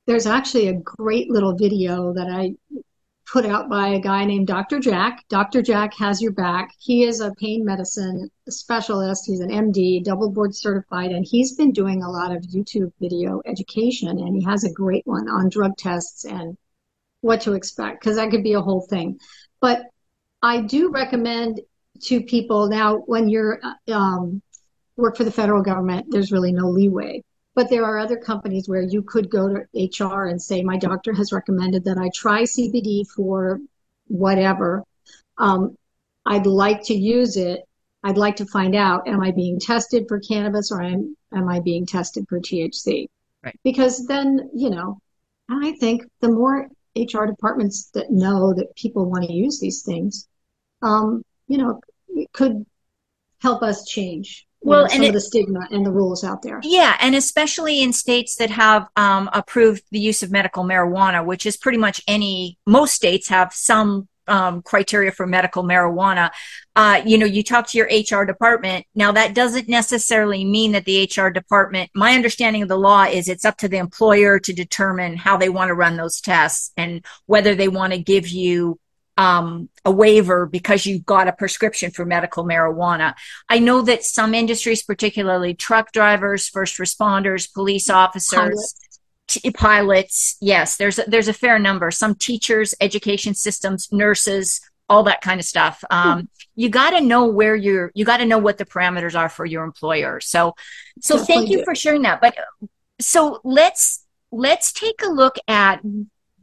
there's 0.06 0.26
actually 0.26 0.68
a 0.68 0.74
great 0.74 1.30
little 1.30 1.56
video 1.56 2.12
that 2.12 2.28
I 2.28 2.54
put 3.32 3.46
out 3.46 3.70
by 3.70 3.88
a 3.88 4.00
guy 4.00 4.26
named 4.26 4.46
Dr. 4.46 4.78
Jack. 4.78 5.24
Dr. 5.30 5.62
Jack 5.62 5.94
has 5.96 6.20
your 6.20 6.32
back. 6.32 6.74
He 6.78 7.04
is 7.04 7.20
a 7.20 7.32
pain 7.32 7.64
medicine 7.64 8.28
specialist. 8.48 9.24
He's 9.26 9.40
an 9.40 9.48
MD, 9.48 10.04
double 10.04 10.30
board 10.30 10.54
certified, 10.54 11.12
and 11.12 11.24
he's 11.26 11.56
been 11.56 11.72
doing 11.72 12.02
a 12.02 12.10
lot 12.10 12.30
of 12.30 12.42
YouTube 12.42 12.92
video 13.00 13.40
education. 13.46 14.10
And 14.10 14.36
he 14.36 14.44
has 14.44 14.64
a 14.64 14.72
great 14.72 15.06
one 15.06 15.30
on 15.30 15.48
drug 15.48 15.78
tests 15.78 16.26
and 16.26 16.58
what 17.22 17.40
to 17.42 17.54
expect, 17.54 18.00
because 18.00 18.16
that 18.16 18.30
could 18.30 18.42
be 18.42 18.52
a 18.52 18.60
whole 18.60 18.86
thing. 18.90 19.18
But 19.62 19.86
I 20.42 20.60
do 20.60 20.90
recommend 20.90 21.62
to 22.02 22.20
people 22.20 22.68
now 22.68 22.96
when 22.96 23.30
you're 23.30 23.60
um, 23.90 24.42
work 24.96 25.16
for 25.16 25.24
the 25.24 25.32
federal 25.32 25.62
government, 25.62 26.06
there's 26.10 26.32
really 26.32 26.52
no 26.52 26.68
leeway. 26.68 27.22
But 27.54 27.68
there 27.68 27.84
are 27.84 27.98
other 27.98 28.16
companies 28.16 28.68
where 28.68 28.82
you 28.82 29.02
could 29.02 29.30
go 29.30 29.48
to 29.48 30.06
HR 30.06 30.26
and 30.26 30.40
say, 30.40 30.62
my 30.62 30.78
doctor 30.78 31.12
has 31.12 31.32
recommended 31.32 31.84
that 31.84 31.98
I 31.98 32.10
try 32.14 32.42
CBD 32.42 33.06
for 33.06 33.60
whatever. 34.06 34.84
Um, 35.36 35.76
I'd 36.24 36.46
like 36.46 36.82
to 36.84 36.94
use 36.94 37.36
it. 37.36 37.62
I'd 38.04 38.16
like 38.16 38.36
to 38.36 38.46
find 38.46 38.74
out, 38.74 39.06
am 39.06 39.20
I 39.20 39.32
being 39.32 39.60
tested 39.60 40.06
for 40.08 40.18
cannabis 40.18 40.72
or 40.72 40.82
am, 40.82 41.16
am 41.32 41.48
I 41.48 41.60
being 41.60 41.86
tested 41.86 42.26
for 42.28 42.40
THC? 42.40 43.06
Right. 43.44 43.58
Because 43.62 44.06
then, 44.06 44.50
you 44.54 44.70
know, 44.70 44.98
I 45.48 45.72
think 45.72 46.04
the 46.20 46.30
more 46.30 46.68
HR 46.96 47.26
departments 47.26 47.90
that 47.94 48.10
know 48.10 48.54
that 48.54 48.74
people 48.76 49.10
want 49.10 49.24
to 49.24 49.32
use 49.32 49.60
these 49.60 49.82
things, 49.82 50.26
um, 50.80 51.22
you 51.48 51.58
know, 51.58 51.80
it 52.08 52.32
could 52.32 52.64
help 53.40 53.62
us 53.62 53.86
change 53.86 54.46
well, 54.62 54.82
know, 54.82 54.88
some 54.88 54.96
and 54.96 55.04
it, 55.04 55.08
of 55.08 55.14
the 55.14 55.20
stigma 55.20 55.66
and 55.70 55.84
the 55.84 55.90
rules 55.90 56.24
out 56.24 56.42
there. 56.42 56.60
Yeah, 56.62 56.96
and 57.00 57.14
especially 57.14 57.82
in 57.82 57.92
states 57.92 58.36
that 58.36 58.50
have 58.50 58.88
um, 58.96 59.28
approved 59.32 59.82
the 59.90 60.00
use 60.00 60.22
of 60.22 60.30
medical 60.30 60.64
marijuana, 60.64 61.24
which 61.24 61.46
is 61.46 61.56
pretty 61.56 61.78
much 61.78 62.00
any 62.06 62.58
most 62.66 62.94
states 62.94 63.28
have 63.28 63.52
some 63.52 64.08
um, 64.28 64.62
criteria 64.62 65.10
for 65.10 65.26
medical 65.26 65.64
marijuana. 65.64 66.30
Uh, 66.74 67.02
you 67.04 67.18
know, 67.18 67.26
you 67.26 67.42
talk 67.42 67.66
to 67.68 67.78
your 67.78 67.86
HR 67.86 68.24
department. 68.24 68.86
Now, 68.94 69.12
that 69.12 69.34
doesn't 69.34 69.68
necessarily 69.68 70.44
mean 70.44 70.72
that 70.72 70.84
the 70.84 71.10
HR 71.14 71.28
department. 71.28 71.90
My 71.94 72.14
understanding 72.14 72.62
of 72.62 72.68
the 72.68 72.78
law 72.78 73.04
is 73.04 73.28
it's 73.28 73.44
up 73.44 73.58
to 73.58 73.68
the 73.68 73.78
employer 73.78 74.38
to 74.38 74.52
determine 74.52 75.16
how 75.16 75.36
they 75.36 75.48
want 75.48 75.68
to 75.68 75.74
run 75.74 75.96
those 75.96 76.20
tests 76.20 76.72
and 76.76 77.04
whether 77.26 77.54
they 77.54 77.68
want 77.68 77.92
to 77.92 77.98
give 77.98 78.28
you 78.28 78.78
um, 79.16 79.68
a 79.84 79.90
waiver 79.90 80.46
because 80.46 80.86
you 80.86 81.00
got 81.00 81.28
a 81.28 81.32
prescription 81.32 81.90
for 81.90 82.04
medical 82.04 82.44
marijuana. 82.44 83.14
I 83.48 83.58
know 83.58 83.82
that 83.82 84.04
some 84.04 84.34
industries, 84.34 84.82
particularly 84.82 85.54
truck 85.54 85.92
drivers, 85.92 86.48
first 86.48 86.78
responders, 86.78 87.52
police 87.52 87.90
officers, 87.90 88.38
pilots, 88.38 88.88
t- 89.28 89.50
pilots 89.50 90.36
yes, 90.40 90.76
there's 90.76 90.98
a, 90.98 91.04
there's 91.06 91.28
a 91.28 91.34
fair 91.34 91.58
number. 91.58 91.90
Some 91.90 92.14
teachers, 92.14 92.74
education 92.80 93.34
systems, 93.34 93.88
nurses, 93.92 94.60
all 94.88 95.02
that 95.04 95.20
kind 95.20 95.40
of 95.40 95.46
stuff. 95.46 95.82
Um, 95.90 96.20
hmm. 96.20 96.26
You 96.54 96.68
got 96.68 96.90
to 96.90 97.00
know 97.00 97.26
where 97.26 97.56
you're. 97.56 97.90
You 97.94 98.04
got 98.04 98.18
to 98.18 98.26
know 98.26 98.38
what 98.38 98.58
the 98.58 98.66
parameters 98.66 99.18
are 99.18 99.30
for 99.30 99.46
your 99.46 99.64
employer. 99.64 100.20
So, 100.20 100.54
so 101.00 101.16
Definitely 101.16 101.34
thank 101.34 101.50
you 101.50 101.64
for 101.64 101.74
sharing 101.74 102.02
that. 102.02 102.20
But 102.20 102.36
so 103.00 103.40
let's 103.42 104.04
let's 104.30 104.72
take 104.72 105.00
a 105.02 105.08
look 105.08 105.36
at 105.48 105.80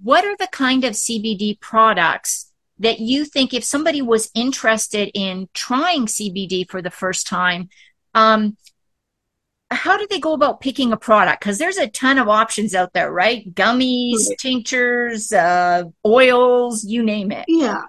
what 0.01 0.25
are 0.25 0.35
the 0.37 0.47
kind 0.47 0.83
of 0.83 0.93
CBD 0.93 1.59
products 1.59 2.48
that 2.79 2.99
you 2.99 3.25
think 3.25 3.53
if 3.53 3.63
somebody 3.63 4.01
was 4.01 4.31
interested 4.33 5.11
in 5.13 5.49
trying 5.53 6.05
CBD 6.05 6.69
for 6.69 6.81
the 6.81 6.89
first 6.89 7.27
time, 7.27 7.69
um, 8.13 8.57
how 9.71 9.97
do 9.97 10.07
they 10.09 10.19
go 10.19 10.33
about 10.33 10.61
picking 10.61 10.91
a 10.91 10.97
product? 10.97 11.41
Because 11.41 11.57
there's 11.57 11.77
a 11.77 11.87
ton 11.87 12.17
of 12.17 12.27
options 12.27 12.73
out 12.73 12.93
there, 12.93 13.11
right? 13.11 13.53
Gummies, 13.53 14.27
right. 14.29 14.37
tinctures, 14.39 15.31
uh, 15.31 15.83
oils, 16.05 16.83
you 16.83 17.03
name 17.03 17.31
it. 17.31 17.45
Yeah. 17.47 17.83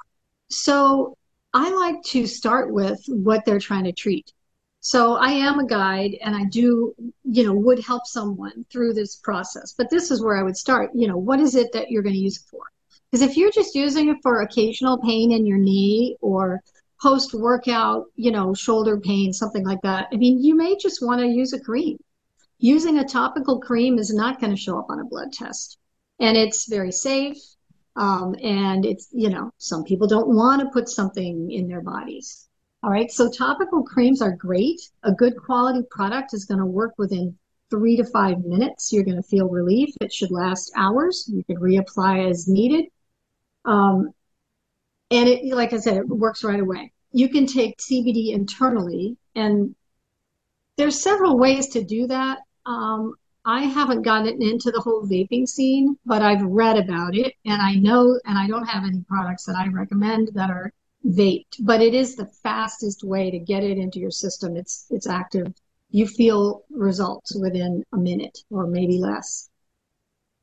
So 0.51 1.17
I 1.55 1.71
like 1.71 2.03
to 2.09 2.27
start 2.27 2.73
with 2.73 3.03
what 3.09 3.45
they're 3.45 3.61
trying 3.61 3.85
to 3.85 3.93
treat. 3.93 4.33
So 4.81 5.15
I 5.17 5.31
am 5.31 5.59
a 5.59 5.67
guide 5.67 6.17
and 6.23 6.35
I 6.35 6.45
do, 6.45 6.95
you 7.25 7.45
know, 7.45 7.53
would 7.53 7.85
help 7.85 8.07
someone 8.07 8.65
through 8.71 8.95
this 8.95 9.17
process. 9.17 9.75
But 9.77 9.91
this 9.91 10.11
is 10.11 10.23
where 10.23 10.37
I 10.37 10.43
would 10.43 10.57
start. 10.57 10.91
You 10.95 11.07
know, 11.07 11.19
what 11.19 11.39
is 11.39 11.55
it 11.55 11.73
that 11.73 11.91
you're 11.91 12.03
going 12.03 12.15
to 12.15 12.21
use 12.21 12.39
it 12.39 12.49
for? 12.51 12.63
Because 13.11 13.23
if 13.29 13.37
you're 13.37 13.51
just 13.51 13.75
using 13.75 14.09
it 14.09 14.19
for 14.23 14.43
occasional 14.43 14.99
pain 14.99 15.33
in 15.33 15.45
your 15.45 15.59
knee 15.59 16.17
or 16.21 16.61
post 17.03 17.35
workout, 17.35 18.07
you 18.15 18.31
know, 18.31 18.55
shoulder 18.55 19.01
pain, 19.01 19.33
something 19.33 19.65
like 19.65 19.81
that, 19.83 20.09
I 20.13 20.17
mean, 20.17 20.43
you 20.43 20.55
may 20.55 20.77
just 20.77 21.05
want 21.05 21.21
to 21.21 21.27
use 21.27 21.53
a 21.53 21.61
cream. 21.61 21.99
Using 22.59 22.99
a 22.99 23.09
topical 23.09 23.59
cream 23.59 23.99
is 23.99 24.15
not 24.15 24.41
going 24.41 24.55
to 24.55 24.61
show 24.61 24.79
up 24.79 24.91
on 24.91 25.01
a 25.01 25.05
blood 25.05 25.33
test. 25.33 25.79
And 26.21 26.37
it's 26.37 26.69
very 26.69 26.93
safe. 26.93 27.39
Um, 27.97 28.37
and 28.43 28.85
it's, 28.85 29.09
you 29.13 29.31
know, 29.31 29.51
some 29.59 29.83
people 29.83 30.07
don't 30.07 30.29
want 30.29 30.61
to 30.61 30.71
put 30.71 30.89
something 30.89 31.51
in 31.51 31.67
their 31.67 31.81
bodies. 31.81 32.47
All 32.83 32.91
right. 32.91 33.11
So 33.11 33.31
topical 33.31 33.83
creams 33.83 34.23
are 34.23 34.37
great. 34.37 34.81
A 35.03 35.13
good 35.13 35.37
quality 35.37 35.83
product 35.91 36.33
is 36.33 36.45
going 36.45 36.61
to 36.61 36.67
work 36.67 36.95
within 36.97 37.37
three 37.71 37.97
to 37.97 38.05
five 38.05 38.39
minutes. 38.45 38.93
You're 38.93 39.05
going 39.05 39.17
to 39.17 39.29
feel 39.29 39.49
relief. 39.49 39.95
It 40.01 40.13
should 40.13 40.31
last 40.31 40.71
hours. 40.77 41.29
You 41.33 41.45
can 41.45 41.57
reapply 41.57 42.31
as 42.31 42.49
needed. 42.49 42.87
Um, 43.65 44.11
and 45.11 45.29
it, 45.29 45.55
like 45.55 45.73
I 45.73 45.79
said, 45.79 45.97
it 45.97 46.09
works 46.09 46.45
right 46.45 46.61
away. 46.61 46.93
You 47.13 47.29
can 47.29 47.47
take 47.47 47.79
CBD 47.79 48.33
internally, 48.33 49.17
and 49.35 49.75
there's 50.77 51.03
several 51.03 51.39
ways 51.39 51.69
to 51.69 51.83
do 51.83 52.07
that. 52.07 52.39
Um, 52.67 53.15
I 53.45 53.63
haven't 53.63 54.03
gotten 54.03 54.43
into 54.43 54.71
the 54.71 54.81
whole 54.81 55.03
vaping 55.07 55.49
scene, 55.49 55.99
but 56.05 56.23
I've 56.23 56.43
read 56.43 56.77
about 56.77 57.17
it, 57.17 57.35
and 57.45 57.61
I 57.61 57.75
know, 57.75 58.19
and 58.25 58.39
I 58.39 58.47
don't 58.47 58.67
have 58.67 58.85
any 58.85 59.03
products 59.09 59.45
that 59.47 59.57
I 59.57 59.69
recommend 59.69 60.31
that 60.35 60.51
are 60.51 60.73
vaped, 61.07 61.57
but 61.61 61.81
it 61.81 61.95
is 61.95 62.15
the 62.15 62.27
fastest 62.27 63.03
way 63.03 63.31
to 63.31 63.39
get 63.39 63.65
it 63.65 63.79
into 63.79 63.99
your 63.99 64.11
system. 64.11 64.57
It's 64.57 64.87
it's 64.91 65.07
active. 65.07 65.53
You 65.91 66.07
feel 66.07 66.65
results 66.71 67.35
within 67.35 67.85
a 67.93 67.97
minute 67.97 68.39
or 68.51 68.67
maybe 68.67 68.99
less. 68.99 69.49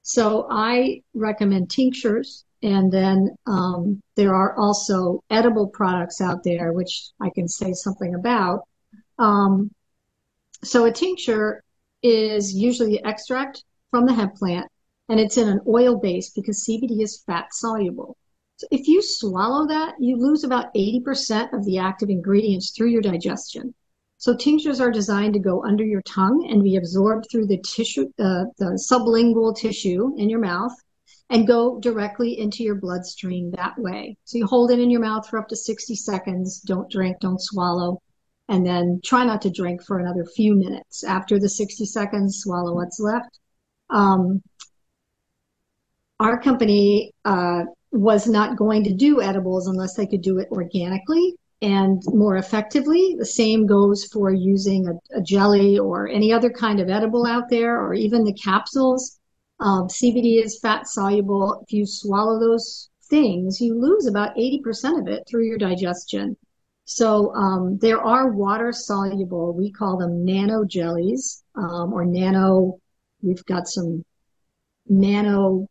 So 0.01 0.47
I 0.49 1.03
recommend 1.13 1.69
tinctures 1.69 2.43
and 2.63 2.91
then 2.91 3.35
um, 3.45 4.01
there 4.15 4.33
are 4.33 4.57
also 4.57 5.23
edible 5.29 5.67
products 5.67 6.21
out 6.21 6.43
there, 6.43 6.73
which 6.73 7.09
I 7.21 7.29
can 7.29 7.47
say 7.47 7.73
something 7.73 8.15
about. 8.15 8.67
Um, 9.19 9.71
so 10.63 10.85
a 10.85 10.91
tincture 10.91 11.63
is 12.01 12.53
usually 12.53 12.99
extract 13.03 13.63
from 13.91 14.05
the 14.05 14.13
hemp 14.13 14.35
plant, 14.35 14.67
and 15.09 15.19
it's 15.19 15.37
in 15.37 15.47
an 15.47 15.61
oil 15.67 15.97
base 15.97 16.31
because 16.31 16.65
CBD 16.65 17.01
is 17.01 17.23
fat 17.25 17.53
soluble. 17.53 18.17
So 18.57 18.67
if 18.71 18.87
you 18.87 19.03
swallow 19.03 19.67
that, 19.67 19.95
you 19.99 20.17
lose 20.17 20.43
about 20.43 20.73
80% 20.73 21.53
of 21.53 21.63
the 21.65 21.77
active 21.77 22.09
ingredients 22.09 22.71
through 22.71 22.89
your 22.89 23.03
digestion. 23.03 23.73
So 24.17 24.35
tinctures 24.35 24.81
are 24.81 24.89
designed 24.89 25.35
to 25.35 25.39
go 25.39 25.63
under 25.63 25.85
your 25.85 26.01
tongue 26.01 26.47
and 26.49 26.63
be 26.63 26.77
absorbed 26.77 27.27
through 27.29 27.45
the 27.45 27.59
tissue, 27.59 28.07
uh, 28.17 28.45
the 28.57 28.79
sublingual 28.91 29.55
tissue 29.55 30.15
in 30.17 30.27
your 30.27 30.39
mouth 30.39 30.73
and 31.29 31.47
go 31.47 31.79
directly 31.79 32.39
into 32.39 32.63
your 32.63 32.75
bloodstream 32.75 33.51
that 33.51 33.77
way. 33.77 34.17
So 34.23 34.37
you 34.37 34.45
hold 34.45 34.71
it 34.71 34.79
in 34.79 34.89
your 34.89 35.01
mouth 35.01 35.27
for 35.27 35.39
up 35.39 35.47
to 35.49 35.55
60 35.55 35.95
seconds. 35.95 36.61
Don't 36.61 36.89
drink, 36.89 37.17
don't 37.19 37.41
swallow. 37.41 38.01
And 38.49 38.65
then 38.65 39.01
try 39.03 39.25
not 39.25 39.41
to 39.41 39.49
drink 39.49 39.83
for 39.83 39.99
another 39.99 40.23
few 40.23 40.55
minutes. 40.55 41.03
After 41.03 41.37
the 41.37 41.49
60 41.49 41.85
seconds, 41.85 42.39
swallow 42.39 42.75
what's 42.75 42.99
left. 42.99 43.39
Um, 43.89 44.41
our 46.19 46.39
company 46.41 47.11
uh, 47.25 47.63
was 47.91 48.27
not 48.27 48.57
going 48.57 48.85
to 48.85 48.93
do 48.93 49.21
edibles 49.21 49.67
unless 49.67 49.95
they 49.95 50.07
could 50.07 50.21
do 50.21 50.39
it 50.39 50.47
organically 50.49 51.35
and 51.61 52.01
more 52.07 52.37
effectively. 52.37 53.15
The 53.17 53.25
same 53.25 53.65
goes 53.65 54.05
for 54.05 54.31
using 54.31 54.87
a, 54.87 55.17
a 55.17 55.21
jelly 55.21 55.77
or 55.77 56.07
any 56.07 56.31
other 56.31 56.49
kind 56.49 56.79
of 56.79 56.89
edible 56.89 57.25
out 57.25 57.49
there, 57.49 57.81
or 57.81 57.93
even 57.93 58.23
the 58.23 58.33
capsules 58.33 59.16
um, 59.59 59.87
CBD 59.87 60.43
is 60.43 60.59
fat 60.59 60.87
soluble. 60.87 61.63
If 61.63 61.73
you 61.73 61.85
swallow 61.85 62.39
those 62.39 62.89
things, 63.09 63.59
you 63.59 63.79
lose 63.79 64.05
about 64.05 64.35
80% 64.35 65.01
of 65.01 65.07
it 65.07 65.23
through 65.27 65.45
your 65.45 65.57
digestion. 65.57 66.37
So 66.85 67.33
um, 67.33 67.77
there 67.79 68.01
are 68.01 68.31
water 68.31 68.71
soluble, 68.71 69.53
we 69.53 69.71
call 69.71 69.97
them 69.97 70.23
nano 70.23 70.63
jellies 70.63 71.43
um, 71.55 71.91
or 71.91 72.05
nano, 72.05 72.79
we've 73.21 73.43
got 73.45 73.67
some 73.67 74.05
nano 74.87 75.67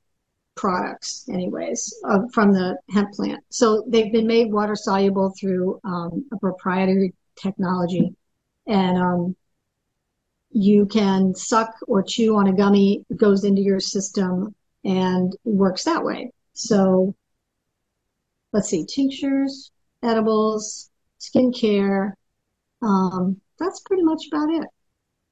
products 0.56 1.26
anyways 1.30 1.94
uh, 2.08 2.20
from 2.32 2.52
the 2.52 2.76
hemp 2.90 3.12
plant. 3.12 3.42
So 3.50 3.84
they've 3.88 4.12
been 4.12 4.26
made 4.26 4.52
water 4.52 4.74
soluble 4.74 5.32
through 5.38 5.80
um, 5.84 6.26
a 6.32 6.38
proprietary 6.38 7.14
technology. 7.36 8.14
And 8.66 8.98
um, 8.98 9.36
you 10.56 10.86
can 10.86 11.34
suck 11.34 11.74
or 11.86 12.02
chew 12.02 12.34
on 12.36 12.46
a 12.46 12.52
gummy, 12.52 13.04
it 13.10 13.18
goes 13.18 13.44
into 13.44 13.60
your 13.60 13.78
system 13.78 14.54
and 14.84 15.36
works 15.44 15.84
that 15.84 16.02
way. 16.02 16.32
So 16.54 17.14
let's 18.54 18.70
see, 18.70 18.86
tinctures, 18.86 19.70
edibles, 20.02 20.90
skincare. 21.20 22.12
Um, 22.80 23.38
that's 23.58 23.80
pretty 23.80 24.02
much 24.02 24.28
about 24.32 24.48
it. 24.48 24.66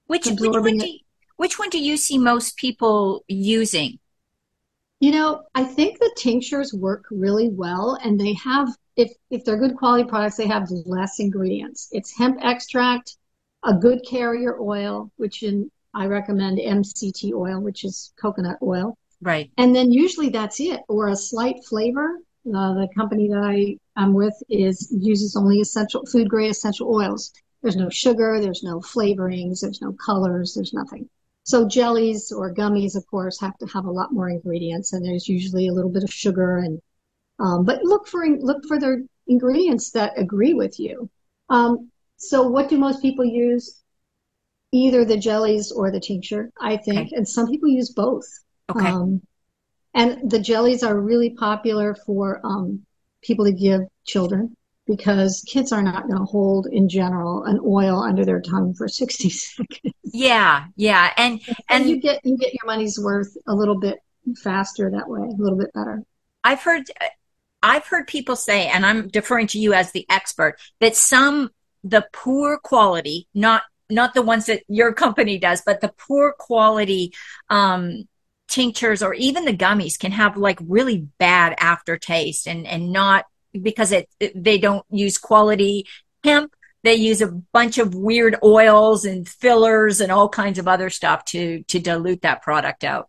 Which, 0.09 0.27
which 0.27 0.41
one, 0.41 0.77
do 0.77 0.87
you, 0.87 0.99
which 1.37 1.59
one 1.59 1.71
do 1.71 1.83
you 1.83 1.97
see 1.97 2.19
most 2.19 2.59
people 2.59 3.25
using? 3.27 3.99
You 5.01 5.13
know, 5.13 5.45
I 5.55 5.65
think 5.65 5.99
the 5.99 6.15
tinctures 6.19 6.75
work 6.75 7.07
really 7.11 7.49
well 7.49 7.99
and 8.05 8.21
they 8.21 8.35
have 8.35 8.69
if 8.97 9.11
if 9.31 9.45
they're 9.45 9.59
good 9.59 9.77
quality 9.77 10.05
products, 10.05 10.37
they 10.37 10.47
have 10.47 10.69
less 10.71 11.19
ingredients. 11.19 11.89
It's 11.93 12.17
hemp 12.17 12.39
extract, 12.43 13.17
a 13.65 13.75
good 13.75 14.05
carrier 14.07 14.59
oil, 14.61 15.11
which 15.17 15.43
in 15.43 15.71
I 15.95 16.07
recommend 16.07 16.59
MCT 16.59 17.33
oil, 17.33 17.61
which 17.61 17.85
is 17.85 18.13
coconut 18.21 18.59
oil. 18.63 18.99
Right. 19.23 19.51
And 19.57 19.75
then 19.75 19.93
usually 19.93 20.29
that's 20.29 20.61
it, 20.61 20.81
or 20.89 21.09
a 21.09 21.17
slight 21.17 21.65
flavor. 21.65 22.19
Uh, 22.47 22.75
the 22.75 22.89
company 22.95 23.29
that 23.29 23.39
I 23.39 23.77
am 24.01 24.13
with 24.13 24.35
is 24.51 24.93
uses 24.93 25.35
only 25.37 25.61
essential 25.61 26.05
food 26.05 26.29
grade 26.29 26.51
essential 26.51 26.93
oils. 26.93 27.33
There's 27.63 27.77
no 27.77 27.89
sugar, 27.89 28.39
there's 28.41 28.63
no 28.63 28.81
flavorings, 28.81 29.61
there's 29.61 29.81
no 29.81 29.93
colors, 29.93 30.53
there's 30.55 30.75
nothing. 30.75 31.09
So 31.45 31.67
jellies 31.67 32.33
or 32.33 32.55
gummies, 32.55 32.97
of 32.97 33.07
course, 33.07 33.41
have 33.41 33.57
to 33.59 33.67
have 33.67 33.87
a 33.87 33.91
lot 33.91 34.13
more 34.13 34.29
ingredients, 34.29 34.93
and 34.93 35.05
there's 35.05 35.29
usually 35.29 35.69
a 35.69 35.73
little 35.73 35.91
bit 35.91 36.05
of 36.05 36.13
sugar. 36.13 36.59
And 36.59 36.83
um, 37.39 37.65
but 37.65 37.83
look 37.83 38.07
for 38.09 38.27
look 38.27 38.67
for 38.67 38.79
the 38.79 39.07
ingredients 39.27 39.91
that 39.93 40.19
agree 40.19 40.53
with 40.53 40.79
you. 40.79 41.09
Um, 41.49 41.91
so 42.17 42.47
what 42.49 42.69
do 42.69 42.79
most 42.79 43.03
people 43.03 43.25
use? 43.25 43.81
Either 44.73 45.05
the 45.05 45.17
jellies 45.17 45.71
or 45.71 45.91
the 45.91 46.01
tincture, 46.01 46.51
I 46.61 46.77
think, 46.77 47.09
okay. 47.09 47.17
and 47.17 47.29
some 47.29 47.49
people 47.49 47.69
use 47.69 47.91
both. 47.91 48.27
Okay. 48.71 48.89
Um, 48.89 49.23
and 49.95 50.29
the 50.29 50.41
jellies 50.41 50.83
are 50.83 50.99
really 50.99 51.31
popular 51.31 51.95
for 51.95 52.41
um, 52.45 52.85
people 53.23 53.45
to 53.45 53.53
give 53.53 53.83
children 54.05 54.57
because 54.87 55.45
kids 55.49 55.73
are 55.73 55.83
not 55.83 56.09
going 56.09 56.19
to 56.19 56.25
hold 56.25 56.67
in 56.67 56.89
general 56.89 57.45
an 57.45 57.61
oil 57.65 58.03
under 58.03 58.25
their 58.25 58.41
tongue 58.41 58.75
for 58.75 58.89
60 58.89 59.31
seconds. 59.31 59.95
Yeah, 60.03 60.65
yeah. 60.77 61.13
And, 61.17 61.41
and 61.69 61.83
and 61.83 61.91
you 61.91 62.01
get 62.01 62.21
you 62.25 62.37
get 62.37 62.53
your 62.55 62.67
money's 62.67 62.99
worth 62.99 63.37
a 63.47 63.55
little 63.55 63.79
bit 63.79 63.99
faster 64.43 64.91
that 64.91 65.09
way, 65.09 65.21
a 65.21 65.43
little 65.43 65.59
bit 65.59 65.73
better. 65.73 66.03
I've 66.43 66.63
heard 66.63 66.85
I've 67.63 67.87
heard 67.87 68.07
people 68.07 68.37
say 68.37 68.69
and 68.69 68.85
I'm 68.85 69.09
deferring 69.09 69.47
to 69.49 69.59
you 69.59 69.73
as 69.73 69.93
the 69.93 70.07
expert 70.11 70.57
that 70.81 70.97
some 70.97 71.51
the 71.85 72.07
poor 72.13 72.59
quality, 72.59 73.29
not 73.35 73.63
not 73.91 74.15
the 74.15 74.23
ones 74.23 74.47
that 74.47 74.65
your 74.67 74.93
company 74.95 75.39
does, 75.39 75.63
but 75.65 75.81
the 75.81 75.93
poor 75.97 76.33
quality 76.33 77.13
um, 77.51 78.09
tinctures 78.49 79.03
or 79.03 79.15
even 79.15 79.45
the 79.45 79.57
gummies 79.57 79.99
can 79.99 80.11
have 80.11 80.37
like 80.37 80.59
really 80.67 81.07
bad 81.19 81.55
aftertaste 81.59 82.49
and 82.49 82.67
and 82.67 82.93
not 82.93 83.27
because 83.61 83.93
it, 83.93 84.09
it 84.19 84.43
they 84.43 84.59
don't 84.59 84.85
use 84.91 85.19
quality 85.19 85.87
hemp. 86.25 86.55
They 86.83 86.95
use 86.95 87.23
a 87.23 87.29
bunch 87.29 87.79
of 87.79 87.95
weird 87.95 88.37
oils 88.43 89.07
and 89.07 89.27
fillers 89.29 90.01
and 90.01 90.13
all 90.13 90.29
kinds 90.29 90.59
of 90.59 90.67
other 90.67 90.91
stuff 90.91 91.25
to 91.27 91.63
to 91.65 91.79
dilute 91.79 92.23
that 92.23 92.43
product 92.43 92.85
out. 92.85 93.09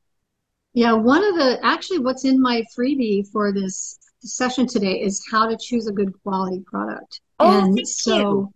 Yeah 0.74 0.94
one 0.94 1.24
of 1.24 1.36
the 1.36 1.60
actually 1.64 2.00
what's 2.00 2.26
in 2.26 2.42
my 2.42 2.64
freebie 2.78 3.26
for 3.32 3.54
this 3.54 3.98
session 4.20 4.68
today 4.68 5.02
is 5.02 5.24
how 5.32 5.48
to 5.48 5.58
choose 5.58 5.88
a 5.88 5.92
good 5.92 6.12
quality 6.24 6.64
product. 6.66 7.22
Oh, 7.40 7.60
and 7.60 7.88
so 7.88 8.18
you 8.18 8.54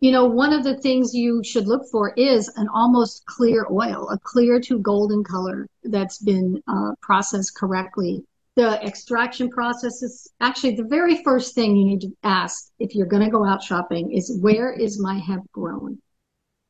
you 0.00 0.10
know, 0.10 0.24
one 0.24 0.52
of 0.54 0.64
the 0.64 0.78
things 0.78 1.14
you 1.14 1.42
should 1.44 1.66
look 1.66 1.82
for 1.90 2.14
is 2.16 2.48
an 2.56 2.68
almost 2.74 3.24
clear 3.26 3.66
oil, 3.70 4.08
a 4.10 4.18
clear 4.18 4.58
to 4.60 4.78
golden 4.78 5.22
color 5.22 5.68
that's 5.84 6.18
been 6.18 6.62
uh, 6.66 6.92
processed 7.02 7.54
correctly. 7.54 8.24
The 8.56 8.82
extraction 8.82 9.50
process 9.50 10.02
is 10.02 10.32
actually 10.40 10.76
the 10.76 10.84
very 10.84 11.22
first 11.22 11.54
thing 11.54 11.76
you 11.76 11.84
need 11.84 12.00
to 12.00 12.16
ask 12.22 12.70
if 12.78 12.94
you're 12.94 13.06
going 13.06 13.24
to 13.24 13.30
go 13.30 13.44
out 13.44 13.62
shopping 13.62 14.10
is 14.10 14.38
where 14.40 14.72
is 14.72 14.98
my 14.98 15.18
hemp 15.18 15.50
grown? 15.52 15.98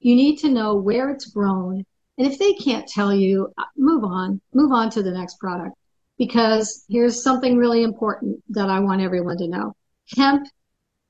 You 0.00 0.16
need 0.16 0.38
to 0.40 0.50
know 0.50 0.74
where 0.74 1.10
it's 1.10 1.26
grown. 1.26 1.84
And 2.18 2.26
if 2.26 2.38
they 2.38 2.52
can't 2.54 2.86
tell 2.86 3.14
you, 3.14 3.52
uh, 3.56 3.64
move 3.76 4.02
on, 4.04 4.40
move 4.52 4.72
on 4.72 4.90
to 4.90 5.02
the 5.02 5.12
next 5.12 5.38
product. 5.38 5.76
Because 6.18 6.84
here's 6.90 7.22
something 7.22 7.56
really 7.56 7.82
important 7.82 8.42
that 8.50 8.68
I 8.68 8.80
want 8.80 9.00
everyone 9.00 9.38
to 9.38 9.48
know. 9.48 9.74
Hemp 10.16 10.46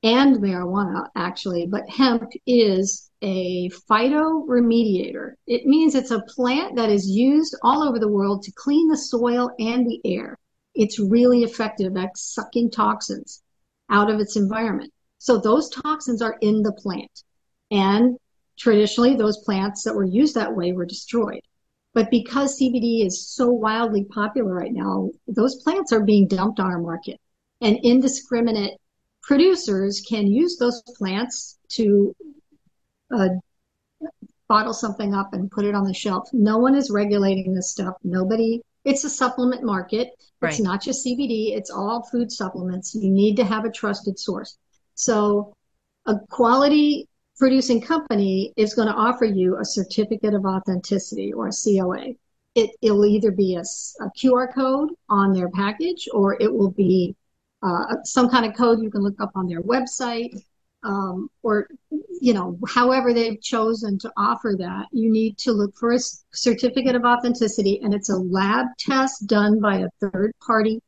and 0.03 0.37
marijuana 0.37 1.09
actually, 1.15 1.67
but 1.67 1.89
hemp 1.89 2.31
is 2.47 3.11
a 3.23 3.69
phytoremediator. 3.91 5.33
It 5.47 5.67
means 5.67 5.95
it's 5.95 6.11
a 6.11 6.23
plant 6.23 6.77
that 6.77 6.91
is 6.91 7.09
used 7.09 7.57
all 7.63 7.83
over 7.83 7.99
the 7.99 8.09
world 8.09 8.43
to 8.43 8.53
clean 8.53 8.89
the 8.89 8.97
soil 8.97 9.51
and 9.59 9.87
the 9.87 10.01
air. 10.05 10.39
It's 10.75 10.99
really 10.99 11.43
effective 11.43 11.97
at 11.97 12.17
sucking 12.17 12.71
toxins 12.71 13.43
out 13.91 14.11
of 14.11 14.21
its 14.21 14.37
environment. 14.37 14.93
So 15.19 15.37
those 15.37 15.69
toxins 15.69 16.23
are 16.23 16.39
in 16.41 16.63
the 16.63 16.73
plant. 16.73 17.25
And 17.71 18.17
traditionally, 18.59 19.17
those 19.17 19.45
plants 19.45 19.85
that 19.85 19.95
were 19.95 20.05
used 20.05 20.35
that 20.35 20.57
way 20.57 20.73
were 20.73 20.87
destroyed. 20.87 21.43
But 21.93 22.11
because 22.11 22.59
CBD 22.59 23.05
is 23.05 23.29
so 23.29 23.51
wildly 23.51 24.05
popular 24.05 24.55
right 24.55 24.73
now, 24.73 25.11
those 25.27 25.63
plants 25.63 25.93
are 25.93 26.05
being 26.05 26.29
dumped 26.29 26.61
on 26.61 26.71
our 26.71 26.81
market. 26.81 27.21
And 27.61 27.79
indiscriminate 27.83 28.79
producers 29.23 30.03
can 30.07 30.27
use 30.27 30.57
those 30.57 30.83
plants 30.97 31.59
to 31.71 32.15
uh, 33.15 33.29
bottle 34.49 34.75
something 34.75 35.15
up 35.15 35.33
and 35.33 35.51
put 35.51 35.65
it 35.65 35.75
on 35.75 35.85
the 35.85 35.95
shelf. 35.95 36.29
No 36.33 36.59
one 36.59 36.75
is 36.75 36.91
regulating 36.91 37.55
this 37.55 37.71
stuff. 37.71 37.95
Nobody. 38.03 38.61
It's 38.85 39.05
a 39.05 39.11
supplement 39.11 39.63
market. 39.63 40.09
Right. 40.41 40.51
It's 40.51 40.61
not 40.61 40.83
just 40.83 41.07
CBD. 41.07 41.57
It's 41.57 41.71
all 41.71 42.03
food 42.11 42.33
supplements. 42.33 42.95
You 42.95 43.11
need 43.11 43.37
to 43.37 43.45
have 43.45 43.65
a 43.65 43.71
trusted 43.71 44.19
source. 44.19 44.57
So, 44.95 45.55
a 46.07 46.17
quality 46.31 47.09
producing 47.39 47.81
company 47.81 48.53
is 48.57 48.75
going 48.75 48.89
to 48.89 48.95
offer 48.95 49.25
you 49.25 49.57
a 49.59 49.65
certificate 49.65 50.35
of 50.35 50.45
authenticity 50.45 51.33
or 51.33 51.49
a 51.49 51.53
COA. 51.53 52.15
It, 52.55 52.71
will 52.83 53.07
either 53.07 53.31
be 53.31 53.55
a, 53.55 53.61
a 53.61 54.11
QR 54.19 54.53
code 54.53 54.91
on 55.09 55.33
their 55.33 55.49
package 55.51 56.09
or 56.13 56.37
it 56.41 56.53
will 56.53 56.73
be 56.73 57.15
uh, 57.63 57.97
some 58.05 58.29
kind 58.29 58.47
of 58.47 58.57
code 58.57 58.81
you 58.81 58.91
can 58.91 59.03
look 59.03 59.21
up 59.21 59.33
on 59.35 59.47
their 59.47 59.63
website 59.63 60.35
um, 60.83 61.29
or 61.43 61.69
you 62.21 62.33
know 62.33 62.59
however 62.69 63.13
they've 63.13 63.41
chosen 63.41 63.99
to 63.99 64.11
offer 64.17 64.55
that 64.59 64.87
you 64.93 65.11
need 65.11 65.37
to 65.37 65.53
look 65.53 65.75
for 65.77 65.93
a 65.93 65.99
certificate 66.33 66.95
of 66.95 67.05
authenticity 67.05 67.81
and 67.83 67.93
it's 67.93 68.09
a 68.09 68.17
lab 68.17 68.67
test 68.79 69.27
done 69.27 69.61
by 69.61 69.79
a 69.79 69.89
third 70.01 70.33
party 70.45 70.81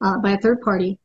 uh, 0.00 0.18
by 0.18 0.32
a 0.32 0.38
third 0.38 0.60
party. 0.60 0.98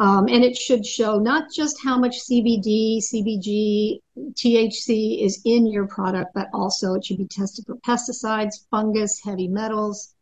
Um, 0.00 0.28
and 0.28 0.44
it 0.44 0.56
should 0.56 0.86
show 0.86 1.18
not 1.18 1.50
just 1.52 1.82
how 1.82 1.98
much 1.98 2.20
cbd 2.20 2.98
cbg 2.98 3.98
thc 4.34 5.24
is 5.24 5.42
in 5.44 5.66
your 5.66 5.88
product 5.88 6.30
but 6.34 6.46
also 6.54 6.94
it 6.94 7.04
should 7.04 7.18
be 7.18 7.26
tested 7.26 7.66
for 7.66 7.74
pesticides 7.78 8.64
fungus 8.70 9.20
heavy 9.24 9.48
metals 9.48 10.14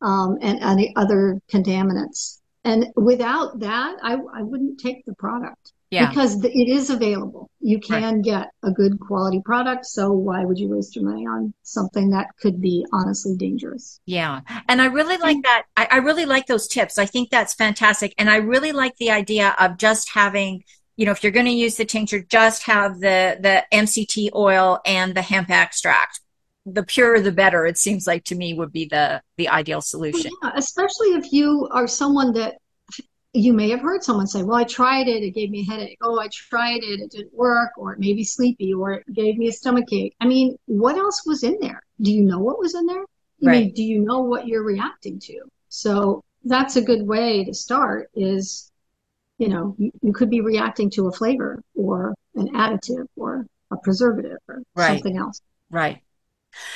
um, 0.00 0.38
and, 0.40 0.58
and 0.62 0.80
other 0.96 1.38
contaminants 1.52 2.39
and 2.70 2.86
without 2.94 3.58
that, 3.60 3.96
I, 4.02 4.14
I 4.14 4.42
wouldn't 4.42 4.78
take 4.78 5.04
the 5.04 5.14
product. 5.14 5.72
Yeah. 5.90 6.08
Because 6.08 6.44
it 6.44 6.68
is 6.68 6.88
available. 6.88 7.50
You 7.58 7.80
can 7.80 8.16
right. 8.16 8.22
get 8.22 8.50
a 8.62 8.70
good 8.70 9.00
quality 9.00 9.42
product. 9.44 9.86
So 9.86 10.12
why 10.12 10.44
would 10.44 10.56
you 10.56 10.68
waste 10.68 10.94
your 10.94 11.04
money 11.04 11.26
on 11.26 11.52
something 11.64 12.10
that 12.10 12.28
could 12.40 12.60
be 12.60 12.86
honestly 12.92 13.34
dangerous? 13.36 14.00
Yeah. 14.06 14.42
And 14.68 14.80
I 14.80 14.86
really 14.86 15.16
like 15.16 15.38
mm. 15.38 15.42
that. 15.42 15.64
I, 15.76 15.88
I 15.90 15.96
really 15.96 16.26
like 16.26 16.46
those 16.46 16.68
tips. 16.68 16.96
I 16.96 17.06
think 17.06 17.30
that's 17.30 17.54
fantastic. 17.54 18.14
And 18.18 18.30
I 18.30 18.36
really 18.36 18.70
like 18.70 18.96
the 18.98 19.10
idea 19.10 19.56
of 19.58 19.78
just 19.78 20.10
having 20.10 20.62
you 20.96 21.06
know, 21.06 21.12
if 21.12 21.22
you're 21.22 21.32
going 21.32 21.46
to 21.46 21.52
use 21.52 21.76
the 21.76 21.86
tincture, 21.86 22.20
just 22.20 22.64
have 22.64 23.00
the 23.00 23.38
the 23.40 23.64
MCT 23.72 24.34
oil 24.34 24.80
and 24.84 25.14
the 25.14 25.22
hemp 25.22 25.48
extract 25.48 26.20
the 26.72 26.82
purer 26.82 27.20
the 27.20 27.32
better 27.32 27.66
it 27.66 27.78
seems 27.78 28.06
like 28.06 28.24
to 28.24 28.34
me 28.34 28.54
would 28.54 28.72
be 28.72 28.86
the 28.86 29.22
the 29.36 29.48
ideal 29.48 29.80
solution. 29.80 30.30
yeah, 30.42 30.52
especially 30.54 31.08
if 31.08 31.32
you 31.32 31.68
are 31.72 31.86
someone 31.86 32.32
that 32.32 32.56
you 33.32 33.52
may 33.52 33.70
have 33.70 33.80
heard 33.80 34.02
someone 34.02 34.26
say 34.26 34.42
well 34.42 34.56
i 34.56 34.64
tried 34.64 35.06
it 35.06 35.22
it 35.22 35.30
gave 35.30 35.50
me 35.50 35.60
a 35.60 35.70
headache. 35.70 35.98
Oh 36.02 36.18
i 36.18 36.28
tried 36.32 36.82
it 36.82 37.00
it 37.00 37.10
didn't 37.10 37.34
work 37.34 37.70
or 37.76 37.92
it 37.92 38.00
made 38.00 38.16
me 38.16 38.24
sleepy 38.24 38.74
or 38.74 38.92
it 38.92 39.12
gave 39.12 39.36
me 39.38 39.48
a 39.48 39.52
stomach 39.52 39.92
ache 39.92 40.14
i 40.20 40.26
mean 40.26 40.56
what 40.66 40.96
else 40.96 41.22
was 41.26 41.42
in 41.42 41.58
there? 41.60 41.82
Do 42.00 42.12
you 42.12 42.22
know 42.22 42.38
what 42.38 42.58
was 42.58 42.74
in 42.74 42.86
there? 42.86 43.04
I 43.42 43.46
right. 43.46 43.64
mean, 43.64 43.74
do 43.74 43.82
you 43.82 44.00
know 44.00 44.20
what 44.20 44.46
you're 44.46 44.64
reacting 44.64 45.18
to? 45.20 45.40
So 45.68 46.22
that's 46.44 46.76
a 46.76 46.82
good 46.82 47.06
way 47.06 47.44
to 47.44 47.54
start 47.54 48.10
is 48.14 48.70
you 49.38 49.48
know 49.48 49.74
you, 49.78 49.90
you 50.02 50.12
could 50.12 50.30
be 50.30 50.40
reacting 50.40 50.90
to 50.90 51.08
a 51.08 51.12
flavor 51.12 51.62
or 51.74 52.14
an 52.34 52.48
additive 52.54 53.06
or 53.16 53.46
a 53.70 53.76
preservative 53.76 54.38
or 54.48 54.62
right. 54.74 54.88
something 54.88 55.16
else. 55.16 55.40
Right 55.70 56.02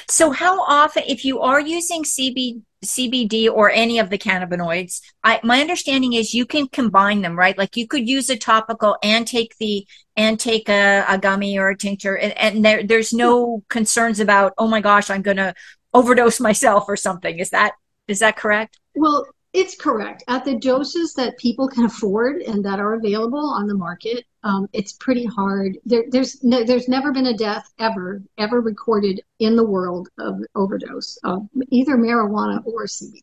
so, 0.09 0.31
how 0.31 0.63
often, 0.63 1.05
if 1.07 1.25
you 1.25 1.41
are 1.41 1.61
using 1.61 2.05
CB, 2.05 2.63
CBD 2.85 3.51
or 3.51 3.71
any 3.71 3.99
of 3.99 4.11
the 4.11 4.19
cannabinoids, 4.19 5.01
I, 5.23 5.41
my 5.43 5.61
understanding 5.61 6.13
is 6.13 6.35
you 6.35 6.47
can 6.47 6.69
combine 6.69 7.23
them, 7.23 7.39
right? 7.39 7.57
Like 7.57 7.77
you 7.77 7.87
could 7.87 8.09
use 8.09 8.29
a 8.31 8.37
topical 8.37 8.97
and 9.03 9.27
take 9.27 9.57
the 9.59 9.87
and 10.17 10.39
take 10.39 10.69
a, 10.69 11.05
a 11.09 11.19
gummy 11.19 11.59
or 11.59 11.71
a 11.71 11.77
tincture, 11.77 12.17
and, 12.17 12.37
and 12.39 12.65
there, 12.65 12.83
there's 12.85 13.13
no 13.13 13.63
concerns 13.69 14.21
about, 14.21 14.53
oh 14.59 14.69
my 14.69 14.81
gosh, 14.81 15.11
I'm 15.11 15.23
going 15.23 15.39
to 15.39 15.55
overdose 15.93 16.41
myself 16.49 16.85
or 16.89 16.97
something. 16.97 17.39
Is 17.39 17.51
that 17.51 17.73
is 18.07 18.19
that 18.21 18.37
correct? 18.37 18.79
Well, 18.95 19.27
it's 19.55 19.77
correct. 19.77 20.25
At 20.27 20.45
the 20.45 20.57
doses 20.57 21.15
that 21.15 21.39
people 21.39 21.69
can 21.69 21.85
afford 21.85 22.43
and 22.43 22.65
that 22.65 22.81
are 22.81 22.95
available 22.95 23.49
on 23.49 23.69
the 23.69 23.75
market, 23.75 24.27
um, 24.43 24.69
it's 24.73 24.93
pretty 24.95 25.25
hard. 25.25 25.79
There, 25.87 26.05
there's 26.11 26.43
no, 26.43 26.65
there's 26.65 26.89
never 26.89 27.13
been 27.13 27.27
a 27.27 27.37
death 27.37 27.73
ever 27.79 28.21
ever 28.37 28.61
recorded 28.61 29.23
in 29.39 29.55
the 29.55 29.65
world 29.65 30.09
of 30.19 30.41
overdose 30.57 31.17
of 31.25 31.49
either 31.71 31.97
marijuana 31.97 32.67
or 32.67 32.85
CBD. 32.87 33.23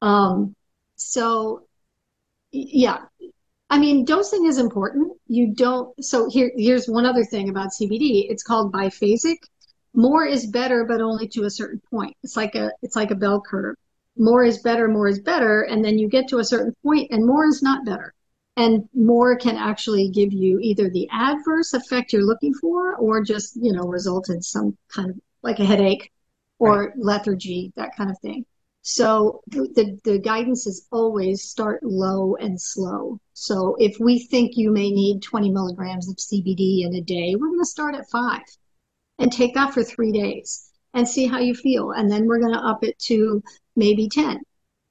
Um, 0.00 0.54
so, 0.94 1.66
yeah, 2.52 2.98
I 3.68 3.78
mean, 3.78 4.04
dosing 4.04 4.46
is 4.46 4.58
important. 4.58 5.12
You 5.26 5.54
don't, 5.54 5.92
so 6.04 6.30
here, 6.30 6.52
here's 6.56 6.86
one 6.86 7.04
other 7.04 7.24
thing 7.24 7.48
about 7.48 7.70
CBD. 7.70 8.30
It's 8.30 8.44
called 8.44 8.72
biphasic. 8.72 9.38
More 9.94 10.24
is 10.24 10.46
better, 10.46 10.84
but 10.84 11.00
only 11.00 11.26
to 11.28 11.44
a 11.44 11.50
certain 11.50 11.80
point. 11.90 12.16
It's 12.22 12.36
like 12.36 12.54
a, 12.54 12.70
it's 12.82 12.96
like 12.96 13.10
a 13.10 13.16
bell 13.16 13.40
curve. 13.40 13.76
More 14.16 14.44
is 14.44 14.58
better, 14.62 14.88
more 14.88 15.08
is 15.08 15.20
better. 15.20 15.62
And 15.62 15.84
then 15.84 15.98
you 15.98 16.08
get 16.08 16.28
to 16.28 16.38
a 16.38 16.44
certain 16.44 16.74
point 16.82 17.10
and 17.10 17.26
more 17.26 17.46
is 17.46 17.62
not 17.62 17.84
better. 17.84 18.14
And 18.56 18.88
more 18.94 19.36
can 19.36 19.56
actually 19.56 20.10
give 20.10 20.32
you 20.32 20.58
either 20.60 20.90
the 20.90 21.08
adverse 21.10 21.72
effect 21.72 22.12
you're 22.12 22.22
looking 22.26 22.52
for 22.54 22.96
or 22.96 23.22
just, 23.22 23.56
you 23.56 23.72
know, 23.72 23.84
result 23.84 24.28
in 24.28 24.42
some 24.42 24.76
kind 24.94 25.10
of 25.10 25.16
like 25.42 25.58
a 25.58 25.64
headache 25.64 26.12
or 26.58 26.84
right. 26.84 26.92
lethargy, 26.96 27.72
that 27.76 27.96
kind 27.96 28.10
of 28.10 28.18
thing. 28.20 28.44
So 28.82 29.42
the, 29.46 29.98
the 30.04 30.18
guidance 30.18 30.66
is 30.66 30.86
always 30.90 31.44
start 31.44 31.84
low 31.84 32.34
and 32.36 32.60
slow. 32.60 33.20
So 33.32 33.76
if 33.78 33.96
we 34.00 34.18
think 34.18 34.56
you 34.56 34.72
may 34.72 34.90
need 34.90 35.22
20 35.22 35.50
milligrams 35.50 36.10
of 36.10 36.16
CBD 36.16 36.84
in 36.84 36.94
a 36.96 37.00
day, 37.00 37.36
we're 37.36 37.48
going 37.48 37.60
to 37.60 37.64
start 37.64 37.94
at 37.94 38.10
five 38.10 38.42
and 39.18 39.32
take 39.32 39.54
that 39.54 39.72
for 39.72 39.84
three 39.84 40.10
days 40.10 40.70
and 40.94 41.08
see 41.08 41.26
how 41.26 41.38
you 41.38 41.54
feel. 41.54 41.92
And 41.92 42.10
then 42.10 42.26
we're 42.26 42.40
going 42.40 42.54
to 42.54 42.58
up 42.58 42.82
it 42.82 42.98
to 43.00 43.42
maybe 43.76 44.08
10 44.08 44.40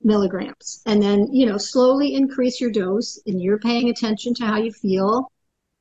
milligrams. 0.03 0.81
And 0.85 1.01
then, 1.01 1.31
you 1.31 1.45
know, 1.45 1.57
slowly 1.57 2.15
increase 2.15 2.59
your 2.59 2.71
dose 2.71 3.19
and 3.25 3.41
you're 3.41 3.59
paying 3.59 3.89
attention 3.89 4.33
to 4.35 4.45
how 4.45 4.57
you 4.57 4.71
feel, 4.71 5.31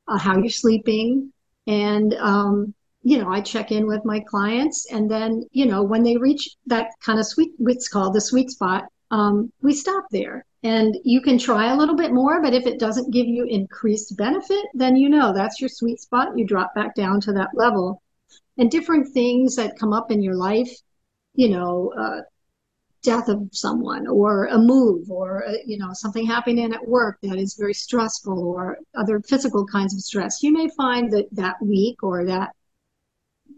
uh, 0.07 0.17
how 0.17 0.37
you're 0.37 0.49
sleeping. 0.49 1.31
And, 1.67 2.13
um, 2.15 2.73
you 3.03 3.17
know, 3.17 3.29
I 3.29 3.41
check 3.41 3.71
in 3.71 3.87
with 3.87 4.05
my 4.05 4.19
clients 4.19 4.91
and 4.91 5.09
then, 5.09 5.43
you 5.51 5.65
know, 5.65 5.81
when 5.83 6.03
they 6.03 6.17
reach 6.17 6.55
that 6.67 6.89
kind 7.03 7.19
of 7.19 7.25
sweet, 7.25 7.51
what's 7.57 7.87
called 7.87 8.13
the 8.13 8.21
sweet 8.21 8.51
spot, 8.51 8.85
um, 9.09 9.51
we 9.61 9.73
stop 9.73 10.05
there. 10.11 10.45
And 10.63 10.95
you 11.03 11.21
can 11.21 11.39
try 11.39 11.71
a 11.71 11.75
little 11.75 11.95
bit 11.95 12.13
more, 12.13 12.41
but 12.41 12.53
if 12.53 12.67
it 12.67 12.79
doesn't 12.79 13.11
give 13.11 13.25
you 13.25 13.45
increased 13.45 14.15
benefit, 14.15 14.65
then 14.75 14.95
you 14.95 15.09
know 15.09 15.33
that's 15.33 15.59
your 15.59 15.69
sweet 15.69 15.99
spot. 15.99 16.37
You 16.37 16.45
drop 16.45 16.75
back 16.75 16.93
down 16.93 17.19
to 17.21 17.33
that 17.33 17.49
level. 17.55 18.01
And 18.57 18.69
different 18.69 19.11
things 19.11 19.55
that 19.55 19.79
come 19.79 19.91
up 19.91 20.11
in 20.11 20.21
your 20.21 20.35
life, 20.35 20.71
you 21.33 21.49
know, 21.49 21.91
uh, 21.97 22.21
death 23.03 23.27
of 23.29 23.49
someone 23.51 24.07
or 24.07 24.45
a 24.45 24.57
move 24.57 25.09
or 25.09 25.47
uh, 25.47 25.53
you 25.65 25.77
know 25.77 25.89
something 25.93 26.25
happening 26.25 26.73
at 26.73 26.87
work 26.87 27.17
that 27.23 27.37
is 27.37 27.55
very 27.55 27.73
stressful 27.73 28.39
or 28.39 28.77
other 28.95 29.19
physical 29.21 29.65
kinds 29.65 29.93
of 29.93 30.01
stress. 30.01 30.43
You 30.43 30.53
may 30.53 30.69
find 30.77 31.11
that 31.11 31.27
that 31.33 31.55
week 31.61 32.03
or 32.03 32.25
that 32.25 32.51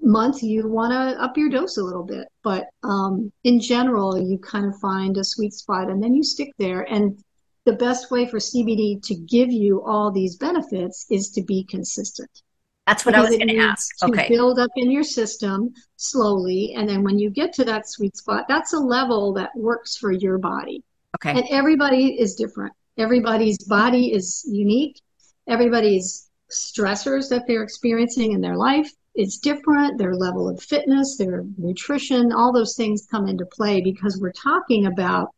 month 0.02 0.44
you 0.44 0.68
want 0.68 0.92
to 0.92 1.22
up 1.22 1.38
your 1.38 1.50
dose 1.50 1.78
a 1.78 1.84
little 1.84 2.04
bit 2.04 2.28
but 2.44 2.68
um, 2.84 3.32
in 3.46 3.60
general 3.60 4.20
you 4.20 4.38
kind 4.38 4.66
of 4.66 4.78
find 4.80 5.18
a 5.18 5.24
sweet 5.24 5.54
spot 5.54 5.90
and 5.90 6.04
then 6.04 6.14
you 6.14 6.24
stick 6.24 6.50
there. 6.58 6.82
And 6.82 7.18
the 7.66 7.74
best 7.74 8.12
way 8.12 8.28
for 8.28 8.40
cbd 8.40 9.02
to 9.04 9.16
give 9.16 9.50
you 9.50 9.82
all 9.84 10.12
these 10.12 10.36
benefits 10.36 11.06
is 11.10 11.30
to 11.30 11.42
be 11.42 11.64
consistent 11.64 12.42
that's 12.88 13.06
what 13.06 13.14
because 13.14 13.28
I 13.28 13.30
was 13.30 13.38
going 13.38 13.48
to 13.48 13.60
ask. 13.60 13.98
To 14.00 14.08
okay. 14.08 14.28
Build 14.30 14.60
up 14.60 14.72
in 14.76 14.92
your 14.92 15.04
system 15.04 15.74
slowly. 15.96 16.74
And 16.76 16.88
then 16.88 17.04
when 17.04 17.18
you 17.18 17.30
get 17.30 17.54
to 17.54 17.66
that 17.66 17.88
sweet 17.88 18.18
spot, 18.18 18.46
that's 18.48 18.74
a 18.74 18.80
level 18.80 19.34
that 19.34 19.56
works 19.56 19.96
for 19.96 20.12
your 20.12 20.38
body. 20.38 20.84
Okay. 21.16 21.32
And 21.32 21.46
everybody 21.50 22.20
is 22.20 22.36
different. 22.36 22.74
Everybody's 22.98 23.64
body 23.64 24.12
is 24.12 24.46
unique. 24.50 25.00
Everybody's 25.48 26.30
stressors 26.52 27.30
that 27.30 27.48
they're 27.48 27.64
experiencing 27.64 28.34
in 28.34 28.42
their 28.42 28.58
life 28.58 28.92
is 29.16 29.38
different. 29.38 29.98
Their 29.98 30.16
level 30.16 30.50
of 30.50 30.62
fitness, 30.62 31.18
their 31.18 31.46
nutrition, 31.58 32.32
all 32.32 32.52
those 32.52 32.76
things 32.76 33.08
come 33.10 33.28
into 33.28 33.46
play 33.46 33.82
because 33.82 34.20
we're 34.20 34.32
talking 34.34 34.88
about 34.88 35.30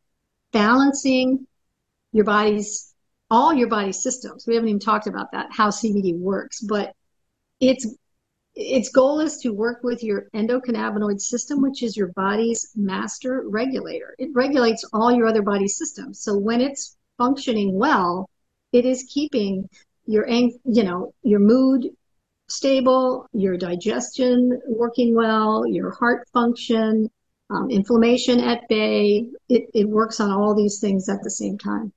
balancing 0.52 1.46
your 2.12 2.26
body's 2.26 2.94
all 3.30 3.54
your 3.54 3.68
body 3.68 3.92
systems. 3.92 4.46
We 4.48 4.56
haven't 4.56 4.70
even 4.70 4.80
talked 4.80 5.08
about 5.08 5.32
that, 5.32 5.48
how 5.52 5.70
CBD 5.70 6.18
works, 6.18 6.62
but 6.62 6.94
its 7.60 7.88
its 8.56 8.90
goal 8.90 9.20
is 9.20 9.38
to 9.38 9.52
work 9.52 9.84
with 9.84 10.02
your 10.02 10.30
endocannabinoid 10.34 11.20
system, 11.20 11.62
which 11.62 11.84
is 11.84 11.98
your 11.98 12.14
body's 12.16 12.72
master 12.76 13.44
regulator. 13.48 14.16
It 14.18 14.30
regulates 14.34 14.86
all 14.94 15.12
your 15.12 15.28
other 15.28 15.42
body 15.42 15.68
systems. 15.68 16.22
So 16.22 16.38
when 16.38 16.62
it's 16.62 16.96
functioning 17.18 17.78
well, 17.78 18.30
it 18.72 18.86
is 18.86 19.10
keeping 19.10 19.68
your 20.06 20.28
you 20.28 20.84
know 20.84 21.14
your 21.24 21.40
mood 21.40 21.90
stable, 22.48 23.28
your 23.34 23.58
digestion 23.58 24.60
working 24.68 25.16
well, 25.16 25.66
your 25.68 25.92
heart 25.92 26.28
function, 26.32 27.10
um, 27.50 27.70
inflammation 27.70 28.40
at 28.40 28.68
bay. 28.70 29.28
It, 29.50 29.70
it 29.74 29.90
works 29.90 30.20
on 30.20 30.32
all 30.32 30.56
these 30.56 30.80
things 30.80 31.10
at 31.10 31.24
the 31.24 31.32
same 31.32 31.58
time. 31.58 31.92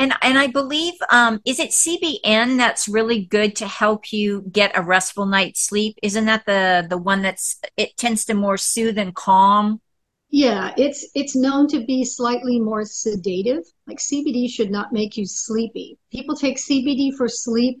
And 0.00 0.14
and 0.22 0.38
I 0.38 0.48
believe 0.48 0.94
um, 1.12 1.40
is 1.44 1.60
it 1.60 1.70
CBN 1.70 2.56
that's 2.56 2.88
really 2.88 3.24
good 3.24 3.54
to 3.56 3.68
help 3.68 4.12
you 4.12 4.42
get 4.50 4.76
a 4.76 4.82
restful 4.82 5.26
night's 5.26 5.60
sleep? 5.60 5.96
Isn't 6.02 6.24
that 6.24 6.46
the 6.46 6.86
the 6.88 6.98
one 6.98 7.22
that's 7.22 7.60
it 7.76 7.96
tends 7.96 8.24
to 8.24 8.34
more 8.34 8.56
soothe 8.56 8.98
and 8.98 9.14
calm? 9.14 9.80
Yeah, 10.30 10.74
it's 10.76 11.06
it's 11.14 11.36
known 11.36 11.68
to 11.68 11.84
be 11.84 12.04
slightly 12.04 12.58
more 12.58 12.84
sedative. 12.84 13.62
Like 13.86 13.98
CBD 13.98 14.50
should 14.50 14.70
not 14.70 14.92
make 14.92 15.16
you 15.16 15.26
sleepy. 15.26 15.98
People 16.10 16.34
take 16.34 16.56
CBD 16.56 17.14
for 17.14 17.28
sleep 17.28 17.80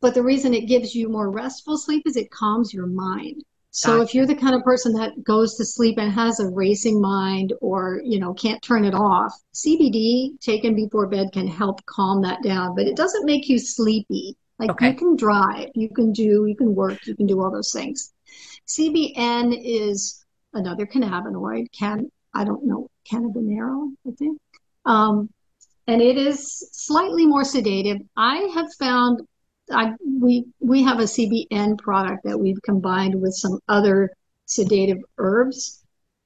but 0.00 0.14
the 0.14 0.22
reason 0.22 0.54
it 0.54 0.68
gives 0.68 0.94
you 0.94 1.08
more 1.08 1.30
restful 1.30 1.78
sleep 1.78 2.02
is 2.06 2.16
it 2.16 2.30
calms 2.30 2.72
your 2.72 2.86
mind. 2.86 3.42
So 3.76 3.98
gotcha. 3.98 4.02
if 4.04 4.14
you're 4.14 4.26
the 4.26 4.34
kind 4.34 4.54
of 4.54 4.64
person 4.64 4.94
that 4.94 5.22
goes 5.22 5.54
to 5.56 5.64
sleep 5.66 5.98
and 5.98 6.10
has 6.10 6.40
a 6.40 6.48
racing 6.48 6.98
mind 6.98 7.52
or, 7.60 8.00
you 8.02 8.18
know, 8.18 8.32
can't 8.32 8.62
turn 8.62 8.86
it 8.86 8.94
off, 8.94 9.34
CBD 9.54 10.40
taken 10.40 10.74
before 10.74 11.06
bed 11.08 11.28
can 11.30 11.46
help 11.46 11.84
calm 11.84 12.22
that 12.22 12.42
down, 12.42 12.74
but 12.74 12.86
it 12.86 12.96
doesn't 12.96 13.26
make 13.26 13.50
you 13.50 13.58
sleepy. 13.58 14.34
Like 14.58 14.70
okay. 14.70 14.88
you 14.88 14.94
can 14.94 15.14
drive, 15.14 15.68
you 15.74 15.90
can 15.90 16.10
do, 16.14 16.46
you 16.46 16.56
can 16.56 16.74
work, 16.74 17.06
you 17.06 17.14
can 17.14 17.26
do 17.26 17.42
all 17.42 17.50
those 17.50 17.70
things. 17.70 18.14
CBN 18.66 19.54
is 19.62 20.24
another 20.54 20.86
cannabinoid, 20.86 21.66
can 21.78 22.10
I 22.32 22.44
don't 22.44 22.64
know, 22.64 22.88
cannabidiol, 23.12 23.92
I 24.08 24.10
think. 24.12 24.40
Um, 24.86 25.28
and 25.86 26.00
it 26.00 26.16
is 26.16 26.66
slightly 26.72 27.26
more 27.26 27.44
sedative. 27.44 27.98
I 28.16 28.36
have 28.54 28.72
found 28.78 29.20
I, 29.70 29.94
we 30.20 30.46
we 30.60 30.82
have 30.82 31.00
a 31.00 31.04
CBN 31.04 31.78
product 31.78 32.24
that 32.24 32.38
we've 32.38 32.60
combined 32.62 33.20
with 33.20 33.34
some 33.34 33.58
other 33.68 34.10
sedative 34.46 34.98
herbs, 35.18 35.82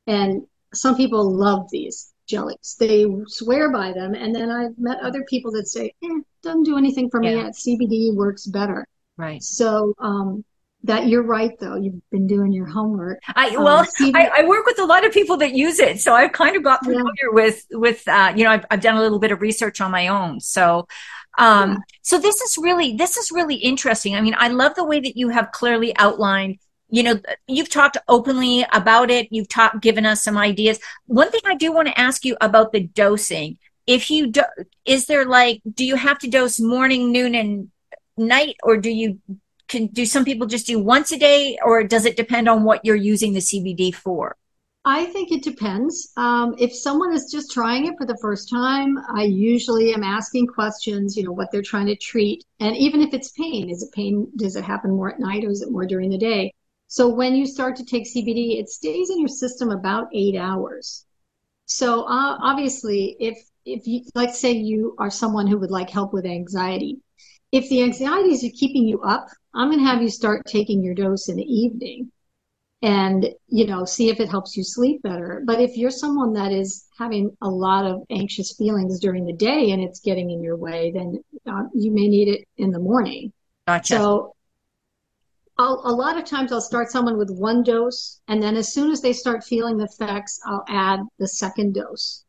and 0.06 0.42
some 0.74 0.96
people 0.96 1.30
love 1.30 1.68
these 1.70 2.12
jellies. 2.26 2.76
They 2.78 3.06
swear 3.26 3.72
by 3.72 3.92
them, 3.92 4.14
and 4.14 4.34
then 4.34 4.50
I've 4.50 4.78
met 4.78 5.00
other 5.00 5.24
people 5.24 5.52
that 5.52 5.68
say, 5.68 5.92
eh, 6.02 6.20
"Doesn't 6.42 6.64
do 6.64 6.76
anything 6.76 7.10
for 7.10 7.20
me. 7.20 7.34
Yeah. 7.34 7.50
CBD 7.50 8.14
works 8.14 8.46
better." 8.46 8.86
Right. 9.16 9.42
So 9.42 9.94
um, 9.98 10.44
that 10.84 11.08
you're 11.08 11.22
right 11.22 11.58
though 11.58 11.76
you've 11.76 12.00
been 12.10 12.26
doing 12.26 12.52
your 12.52 12.66
homework 12.66 13.18
i 13.36 13.54
well 13.56 13.80
um, 13.80 13.86
I, 14.14 14.30
I, 14.38 14.46
work 14.46 14.64
with 14.64 14.78
a 14.78 14.84
lot 14.84 15.04
of 15.04 15.12
people 15.12 15.36
that 15.38 15.52
use 15.52 15.78
it 15.78 16.00
so 16.00 16.14
i've 16.14 16.32
kind 16.32 16.56
of 16.56 16.62
got 16.62 16.82
familiar 16.82 17.04
yeah. 17.04 17.34
with 17.34 17.66
with 17.72 18.08
uh, 18.08 18.32
you 18.34 18.44
know 18.44 18.50
I've, 18.50 18.64
I've 18.70 18.80
done 18.80 18.96
a 18.96 19.00
little 19.00 19.18
bit 19.18 19.30
of 19.30 19.42
research 19.42 19.80
on 19.80 19.90
my 19.90 20.08
own 20.08 20.40
so 20.40 20.88
um, 21.38 21.70
yeah. 21.70 21.76
So 22.02 22.18
this 22.18 22.40
is 22.40 22.58
really 22.58 22.96
this 22.96 23.16
is 23.16 23.30
really 23.30 23.56
interesting. 23.56 24.14
I 24.14 24.20
mean, 24.20 24.34
I 24.38 24.48
love 24.48 24.74
the 24.74 24.84
way 24.84 25.00
that 25.00 25.16
you 25.16 25.28
have 25.28 25.52
clearly 25.52 25.96
outlined. 25.96 26.58
You 26.88 27.04
know, 27.04 27.20
you've 27.46 27.70
talked 27.70 27.96
openly 28.08 28.66
about 28.72 29.10
it. 29.10 29.28
You've 29.30 29.48
talked, 29.48 29.80
given 29.80 30.04
us 30.04 30.24
some 30.24 30.36
ideas. 30.36 30.80
One 31.06 31.30
thing 31.30 31.42
I 31.46 31.54
do 31.54 31.72
want 31.72 31.86
to 31.88 31.98
ask 31.98 32.24
you 32.24 32.36
about 32.40 32.72
the 32.72 32.80
dosing. 32.80 33.58
If 33.86 34.10
you 34.10 34.28
do, 34.28 34.42
is 34.84 35.06
there 35.06 35.24
like, 35.24 35.62
do 35.72 35.84
you 35.84 35.94
have 35.94 36.18
to 36.20 36.28
dose 36.28 36.58
morning, 36.58 37.12
noon, 37.12 37.34
and 37.34 37.70
night, 38.16 38.56
or 38.62 38.76
do 38.76 38.90
you 38.90 39.20
can 39.68 39.86
do 39.86 40.04
some 40.04 40.24
people 40.24 40.48
just 40.48 40.66
do 40.66 40.80
once 40.80 41.12
a 41.12 41.18
day, 41.18 41.58
or 41.64 41.84
does 41.84 42.06
it 42.06 42.16
depend 42.16 42.48
on 42.48 42.64
what 42.64 42.84
you're 42.84 42.96
using 42.96 43.34
the 43.34 43.40
CBD 43.40 43.94
for? 43.94 44.36
I 44.84 45.04
think 45.06 45.30
it 45.30 45.42
depends. 45.42 46.10
Um, 46.16 46.54
if 46.58 46.74
someone 46.74 47.12
is 47.12 47.30
just 47.30 47.50
trying 47.50 47.84
it 47.86 47.94
for 47.98 48.06
the 48.06 48.16
first 48.22 48.48
time, 48.48 48.96
I 49.14 49.24
usually 49.24 49.92
am 49.92 50.02
asking 50.02 50.46
questions, 50.46 51.16
you 51.16 51.22
know, 51.22 51.32
what 51.32 51.52
they're 51.52 51.60
trying 51.60 51.86
to 51.86 51.96
treat. 51.96 52.44
And 52.60 52.74
even 52.76 53.02
if 53.02 53.12
it's 53.12 53.32
pain, 53.32 53.68
is 53.68 53.82
it 53.82 53.92
pain? 53.92 54.28
Does 54.36 54.56
it 54.56 54.64
happen 54.64 54.92
more 54.92 55.12
at 55.12 55.20
night 55.20 55.44
or 55.44 55.50
is 55.50 55.60
it 55.60 55.70
more 55.70 55.84
during 55.84 56.08
the 56.08 56.16
day? 56.16 56.54
So 56.86 57.08
when 57.08 57.34
you 57.34 57.46
start 57.46 57.76
to 57.76 57.84
take 57.84 58.04
CBD, 58.04 58.58
it 58.58 58.70
stays 58.70 59.10
in 59.10 59.20
your 59.20 59.28
system 59.28 59.70
about 59.70 60.08
eight 60.14 60.36
hours. 60.36 61.04
So 61.66 62.04
uh, 62.04 62.38
obviously, 62.40 63.16
if 63.20 63.38
if 63.66 63.86
you 63.86 64.04
like, 64.14 64.34
say 64.34 64.52
you 64.52 64.96
are 64.98 65.10
someone 65.10 65.46
who 65.46 65.58
would 65.58 65.70
like 65.70 65.90
help 65.90 66.14
with 66.14 66.24
anxiety, 66.24 66.98
if 67.52 67.68
the 67.68 67.82
anxiety 67.82 68.32
is 68.32 68.50
keeping 68.58 68.88
you 68.88 69.02
up, 69.02 69.26
I'm 69.54 69.68
going 69.68 69.78
to 69.80 69.84
have 69.84 70.02
you 70.02 70.08
start 70.08 70.46
taking 70.46 70.82
your 70.82 70.94
dose 70.94 71.28
in 71.28 71.36
the 71.36 71.44
evening 71.44 72.10
and 72.82 73.28
you 73.48 73.66
know 73.66 73.84
see 73.84 74.08
if 74.08 74.20
it 74.20 74.28
helps 74.28 74.56
you 74.56 74.64
sleep 74.64 75.02
better 75.02 75.42
but 75.44 75.60
if 75.60 75.76
you're 75.76 75.90
someone 75.90 76.32
that 76.32 76.50
is 76.50 76.86
having 76.98 77.30
a 77.42 77.48
lot 77.48 77.84
of 77.84 78.02
anxious 78.10 78.54
feelings 78.56 78.98
during 79.00 79.26
the 79.26 79.34
day 79.34 79.72
and 79.72 79.82
it's 79.82 80.00
getting 80.00 80.30
in 80.30 80.42
your 80.42 80.56
way 80.56 80.90
then 80.90 81.22
uh, 81.46 81.64
you 81.74 81.90
may 81.90 82.08
need 82.08 82.28
it 82.28 82.46
in 82.56 82.70
the 82.70 82.78
morning 82.78 83.30
gotcha 83.66 83.96
so 83.96 84.34
I'll, 85.60 85.82
a 85.84 85.92
lot 85.92 86.16
of 86.16 86.24
times 86.24 86.52
I'll 86.52 86.60
start 86.62 86.90
someone 86.90 87.18
with 87.18 87.28
one 87.28 87.62
dose, 87.62 88.22
and 88.28 88.42
then 88.42 88.56
as 88.56 88.72
soon 88.72 88.90
as 88.90 89.02
they 89.02 89.12
start 89.12 89.44
feeling 89.44 89.76
the 89.76 89.84
effects, 89.84 90.40
I'll 90.46 90.64
add 90.68 91.00
the 91.18 91.28
second 91.28 91.74
dose. 91.74 92.24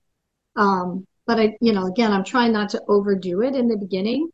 Um, 0.58 1.08
but 1.26 1.40
I, 1.40 1.58
you 1.62 1.72
know, 1.72 1.86
again, 1.86 2.12
I'm 2.12 2.26
trying 2.26 2.52
not 2.52 2.68
to 2.72 2.82
overdo 2.90 3.42
it 3.42 3.56
in 3.56 3.70
the 3.70 3.78
beginning. 3.78 4.30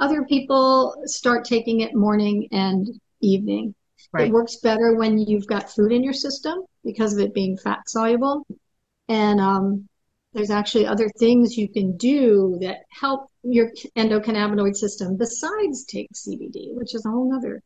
Other 0.00 0.24
people 0.24 0.94
start 1.04 1.44
taking 1.44 1.80
it 1.80 1.94
morning 1.94 2.48
and 2.50 2.88
evening. 3.20 3.74
Right. 4.12 4.28
It 4.28 4.32
works 4.32 4.56
better 4.56 4.94
when 4.96 5.18
you've 5.18 5.46
got 5.46 5.70
food 5.70 5.92
in 5.92 6.02
your 6.02 6.14
system 6.14 6.64
because 6.84 7.12
of 7.12 7.20
it 7.20 7.34
being 7.34 7.58
fat 7.58 7.88
soluble. 7.88 8.46
And 9.08 9.40
um, 9.40 9.88
there's 10.32 10.50
actually 10.50 10.86
other 10.86 11.08
things 11.18 11.56
you 11.56 11.68
can 11.68 11.96
do 11.96 12.58
that 12.60 12.78
help 12.90 13.28
your 13.42 13.70
endocannabinoid 13.96 14.76
system 14.76 15.16
besides 15.16 15.84
take 15.84 16.10
CBD, 16.12 16.74
which 16.74 16.94
is 16.94 17.04
a 17.04 17.10
whole 17.10 17.34
other 17.34 17.62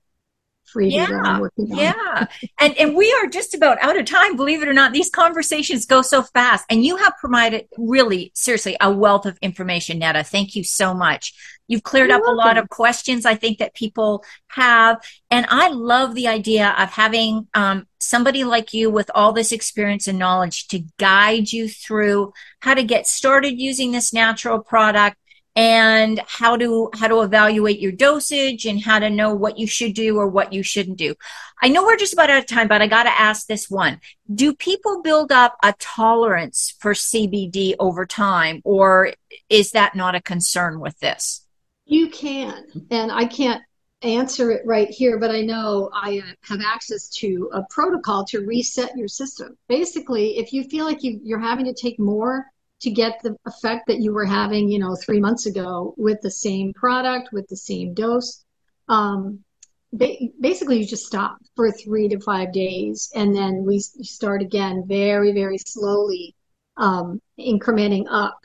freebie 0.74 0.92
yeah, 0.92 1.06
that 1.06 1.24
I'm 1.24 1.40
working 1.40 1.72
on. 1.72 1.78
Yeah. 1.78 2.26
and 2.60 2.76
and 2.78 2.96
we 2.96 3.12
are 3.12 3.26
just 3.26 3.54
about 3.54 3.80
out 3.82 3.98
of 3.98 4.04
time, 4.06 4.36
believe 4.36 4.62
it 4.62 4.68
or 4.68 4.72
not. 4.72 4.92
These 4.92 5.10
conversations 5.10 5.86
go 5.86 6.02
so 6.02 6.22
fast. 6.22 6.64
And 6.70 6.84
you 6.84 6.96
have 6.96 7.14
provided 7.20 7.66
really, 7.76 8.32
seriously, 8.34 8.76
a 8.80 8.90
wealth 8.90 9.26
of 9.26 9.38
information, 9.42 9.98
Netta. 9.98 10.24
Thank 10.24 10.56
you 10.56 10.64
so 10.64 10.94
much. 10.94 11.34
You've 11.68 11.82
cleared 11.82 12.08
You're 12.08 12.18
up 12.18 12.22
welcome. 12.22 12.38
a 12.38 12.46
lot 12.46 12.58
of 12.58 12.68
questions 12.68 13.24
I 13.24 13.34
think 13.34 13.58
that 13.58 13.74
people 13.74 14.24
have. 14.48 15.02
And 15.30 15.46
I 15.48 15.68
love 15.68 16.14
the 16.14 16.28
idea 16.28 16.74
of 16.76 16.90
having 16.90 17.48
um, 17.54 17.86
somebody 17.98 18.44
like 18.44 18.74
you 18.74 18.90
with 18.90 19.10
all 19.14 19.32
this 19.32 19.52
experience 19.52 20.06
and 20.06 20.18
knowledge 20.18 20.68
to 20.68 20.84
guide 20.98 21.50
you 21.50 21.68
through 21.68 22.32
how 22.60 22.74
to 22.74 22.82
get 22.82 23.06
started 23.06 23.58
using 23.58 23.92
this 23.92 24.12
natural 24.12 24.58
product 24.58 25.16
and 25.54 26.20
how 26.26 26.56
to 26.56 26.90
how 26.94 27.08
to 27.08 27.20
evaluate 27.20 27.78
your 27.78 27.92
dosage 27.92 28.64
and 28.64 28.82
how 28.82 28.98
to 28.98 29.10
know 29.10 29.34
what 29.34 29.58
you 29.58 29.66
should 29.66 29.94
do 29.94 30.16
or 30.16 30.28
what 30.28 30.52
you 30.52 30.62
shouldn't 30.62 30.96
do. 30.96 31.14
I 31.62 31.68
know 31.68 31.84
we're 31.84 31.96
just 31.96 32.14
about 32.14 32.30
out 32.30 32.38
of 32.38 32.46
time, 32.46 32.68
but 32.68 32.82
I 32.82 32.86
got 32.86 33.04
to 33.04 33.20
ask 33.20 33.46
this 33.46 33.70
one. 33.70 34.00
Do 34.32 34.54
people 34.54 35.02
build 35.02 35.30
up 35.30 35.56
a 35.62 35.74
tolerance 35.78 36.74
for 36.80 36.94
CBD 36.94 37.74
over 37.78 38.06
time 38.06 38.62
or 38.64 39.12
is 39.48 39.72
that 39.72 39.94
not 39.94 40.14
a 40.14 40.22
concern 40.22 40.80
with 40.80 40.98
this? 41.00 41.46
You 41.84 42.08
can. 42.08 42.64
And 42.90 43.12
I 43.12 43.26
can't 43.26 43.62
answer 44.02 44.50
it 44.50 44.62
right 44.66 44.88
here, 44.88 45.18
but 45.18 45.30
I 45.30 45.42
know 45.42 45.90
I 45.92 46.22
have 46.42 46.60
access 46.64 47.08
to 47.16 47.50
a 47.52 47.62
protocol 47.70 48.24
to 48.26 48.40
reset 48.40 48.96
your 48.96 49.08
system. 49.08 49.56
Basically, 49.68 50.38
if 50.38 50.52
you 50.52 50.64
feel 50.64 50.84
like 50.84 51.02
you, 51.02 51.20
you're 51.22 51.38
having 51.38 51.66
to 51.66 51.74
take 51.74 51.98
more 51.98 52.46
to 52.82 52.90
get 52.90 53.20
the 53.22 53.36
effect 53.46 53.86
that 53.86 54.00
you 54.00 54.12
were 54.12 54.24
having, 54.26 54.68
you 54.68 54.78
know, 54.78 54.96
three 54.96 55.20
months 55.20 55.46
ago 55.46 55.94
with 55.96 56.20
the 56.20 56.30
same 56.30 56.72
product, 56.74 57.30
with 57.32 57.46
the 57.48 57.56
same 57.56 57.94
dose. 57.94 58.44
Um, 58.88 59.44
ba- 59.92 60.16
basically, 60.40 60.80
you 60.80 60.86
just 60.86 61.06
stop 61.06 61.38
for 61.54 61.70
three 61.70 62.08
to 62.08 62.20
five 62.20 62.52
days, 62.52 63.10
and 63.14 63.34
then 63.34 63.64
we 63.64 63.78
start 63.78 64.42
again 64.42 64.84
very, 64.86 65.32
very 65.32 65.58
slowly, 65.58 66.34
um, 66.76 67.20
incrementing 67.38 68.06
up. 68.10 68.38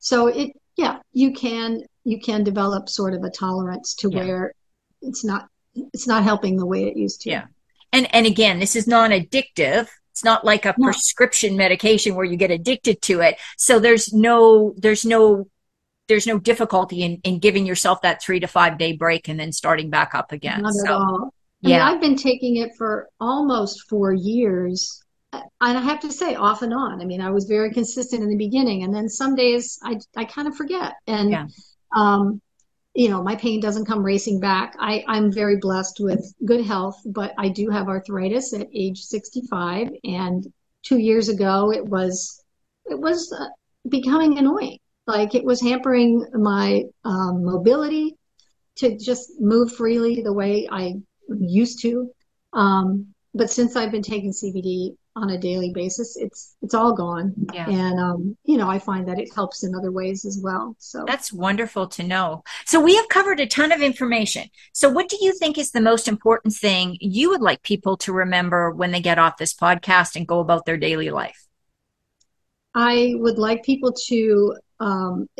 So 0.00 0.26
it, 0.26 0.50
yeah, 0.76 0.98
you 1.12 1.32
can 1.32 1.82
you 2.04 2.20
can 2.20 2.44
develop 2.44 2.88
sort 2.88 3.14
of 3.14 3.22
a 3.22 3.30
tolerance 3.30 3.94
to 3.96 4.10
yeah. 4.10 4.18
where 4.18 4.52
it's 5.00 5.24
not 5.24 5.48
it's 5.74 6.06
not 6.08 6.24
helping 6.24 6.56
the 6.56 6.66
way 6.66 6.84
it 6.84 6.96
used 6.96 7.22
to. 7.22 7.30
Yeah. 7.30 7.44
And 7.92 8.12
and 8.12 8.26
again, 8.26 8.58
this 8.58 8.74
is 8.74 8.86
non-addictive 8.86 9.88
it's 10.16 10.24
not 10.24 10.46
like 10.46 10.64
a 10.64 10.72
prescription 10.72 11.58
medication 11.58 12.14
where 12.14 12.24
you 12.24 12.38
get 12.38 12.50
addicted 12.50 13.02
to 13.02 13.20
it. 13.20 13.36
So 13.58 13.78
there's 13.78 14.14
no, 14.14 14.72
there's 14.78 15.04
no, 15.04 15.46
there's 16.08 16.26
no 16.26 16.38
difficulty 16.38 17.02
in, 17.02 17.20
in 17.22 17.38
giving 17.38 17.66
yourself 17.66 18.00
that 18.00 18.22
three 18.22 18.40
to 18.40 18.46
five 18.46 18.78
day 18.78 18.94
break 18.94 19.28
and 19.28 19.38
then 19.38 19.52
starting 19.52 19.90
back 19.90 20.14
up 20.14 20.32
again. 20.32 20.62
Not 20.62 20.72
so, 20.72 20.86
at 20.86 20.90
all. 20.90 21.34
I 21.64 21.68
yeah. 21.68 21.84
Mean, 21.84 21.94
I've 21.94 22.00
been 22.00 22.16
taking 22.16 22.56
it 22.56 22.70
for 22.78 23.10
almost 23.20 23.90
four 23.90 24.14
years. 24.14 25.02
And 25.34 25.44
I 25.76 25.82
have 25.82 26.00
to 26.00 26.10
say, 26.10 26.34
off 26.34 26.62
and 26.62 26.72
on. 26.72 27.02
I 27.02 27.04
mean, 27.04 27.20
I 27.20 27.30
was 27.30 27.44
very 27.44 27.70
consistent 27.70 28.22
in 28.22 28.30
the 28.30 28.38
beginning, 28.38 28.84
and 28.84 28.94
then 28.94 29.10
some 29.10 29.34
days 29.34 29.78
I 29.82 29.98
I 30.16 30.24
kind 30.24 30.48
of 30.48 30.56
forget. 30.56 30.94
And 31.06 31.30
yeah. 31.30 31.46
um, 31.94 32.40
you 32.96 33.10
know, 33.10 33.22
my 33.22 33.36
pain 33.36 33.60
doesn't 33.60 33.84
come 33.84 34.02
racing 34.02 34.40
back. 34.40 34.74
I, 34.78 35.04
I'm 35.06 35.30
very 35.30 35.58
blessed 35.58 35.98
with 36.00 36.34
good 36.46 36.64
health, 36.64 36.98
but 37.04 37.34
I 37.36 37.50
do 37.50 37.68
have 37.68 37.88
arthritis 37.88 38.54
at 38.54 38.66
age 38.74 39.02
65. 39.02 39.88
And 40.04 40.46
two 40.82 40.96
years 40.96 41.28
ago, 41.28 41.70
it 41.70 41.84
was, 41.84 42.42
it 42.86 42.98
was 42.98 43.30
uh, 43.38 43.48
becoming 43.90 44.38
annoying. 44.38 44.78
Like 45.06 45.34
it 45.34 45.44
was 45.44 45.60
hampering 45.60 46.26
my 46.32 46.84
um, 47.04 47.44
mobility 47.44 48.16
to 48.76 48.96
just 48.96 49.30
move 49.40 49.72
freely 49.72 50.22
the 50.22 50.32
way 50.32 50.66
I 50.72 50.94
used 51.28 51.82
to. 51.82 52.10
Um, 52.54 53.08
but 53.34 53.50
since 53.50 53.76
I've 53.76 53.92
been 53.92 54.02
taking 54.02 54.32
CBD, 54.32 54.96
on 55.16 55.30
a 55.30 55.38
daily 55.38 55.72
basis, 55.72 56.16
it's 56.16 56.56
it's 56.60 56.74
all 56.74 56.92
gone. 56.92 57.34
Yeah. 57.52 57.68
And 57.68 57.98
um, 57.98 58.36
you 58.44 58.58
know, 58.58 58.68
I 58.68 58.78
find 58.78 59.08
that 59.08 59.18
it 59.18 59.34
helps 59.34 59.64
in 59.64 59.74
other 59.74 59.90
ways 59.90 60.26
as 60.26 60.38
well. 60.42 60.76
So 60.78 61.04
that's 61.06 61.32
wonderful 61.32 61.88
to 61.88 62.02
know. 62.02 62.44
So 62.66 62.80
we 62.80 62.94
have 62.96 63.08
covered 63.08 63.40
a 63.40 63.46
ton 63.46 63.72
of 63.72 63.80
information. 63.80 64.44
So 64.72 64.90
what 64.90 65.08
do 65.08 65.16
you 65.20 65.32
think 65.32 65.56
is 65.56 65.72
the 65.72 65.80
most 65.80 66.06
important 66.06 66.54
thing 66.54 66.98
you 67.00 67.30
would 67.30 67.40
like 67.40 67.62
people 67.62 67.96
to 67.98 68.12
remember 68.12 68.70
when 68.70 68.92
they 68.92 69.00
get 69.00 69.18
off 69.18 69.38
this 69.38 69.54
podcast 69.54 70.16
and 70.16 70.28
go 70.28 70.40
about 70.40 70.66
their 70.66 70.76
daily 70.76 71.10
life? 71.10 71.46
I 72.74 73.14
would 73.16 73.38
like 73.38 73.64
people 73.64 73.94
to 74.08 74.56
um, 74.80 75.30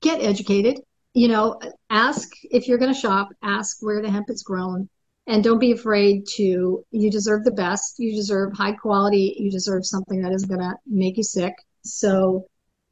get 0.00 0.22
educated. 0.22 0.80
You 1.12 1.28
know, 1.28 1.60
ask 1.90 2.28
if 2.50 2.66
you're 2.66 2.78
going 2.78 2.92
to 2.92 2.98
shop, 2.98 3.28
ask 3.42 3.76
where 3.82 4.00
the 4.00 4.10
hemp 4.10 4.30
is 4.30 4.42
grown 4.42 4.88
and 5.26 5.42
don't 5.42 5.58
be 5.58 5.72
afraid 5.72 6.26
to 6.36 6.84
you 6.90 7.10
deserve 7.10 7.44
the 7.44 7.50
best. 7.50 7.98
You 7.98 8.14
deserve 8.14 8.52
high 8.52 8.72
quality. 8.72 9.36
You 9.38 9.50
deserve 9.50 9.86
something 9.86 10.22
that 10.22 10.32
is 10.32 10.44
going 10.44 10.60
to 10.60 10.74
make 10.86 11.16
you 11.16 11.22
sick. 11.22 11.54
So 11.82 12.46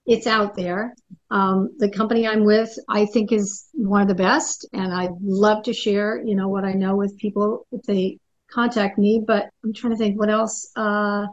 it's 0.06 0.26
out 0.26 0.56
there. 0.56 0.94
Um, 1.30 1.70
the 1.78 1.88
company 1.88 2.26
i'm 2.26 2.44
with 2.44 2.76
i 2.88 3.06
think 3.06 3.32
is 3.32 3.68
one 3.72 4.02
of 4.02 4.08
the 4.08 4.14
best. 4.14 4.66
And 4.72 4.92
i'd 4.92 5.20
love 5.22 5.62
to 5.64 5.72
share 5.72 6.22
you 6.24 6.34
know 6.34 6.48
what 6.48 6.64
i 6.64 6.72
know 6.72 6.96
with 6.96 7.18
people 7.18 7.66
if 7.70 7.82
they 7.82 8.18
contact 8.50 8.98
me. 8.98 9.22
But 9.26 9.50
i'm 9.64 9.72
trying 9.74 9.92
to 9.92 9.98
think 9.98 10.18
what 10.18 10.30
else? 10.30 10.70
Uh, 10.74 11.26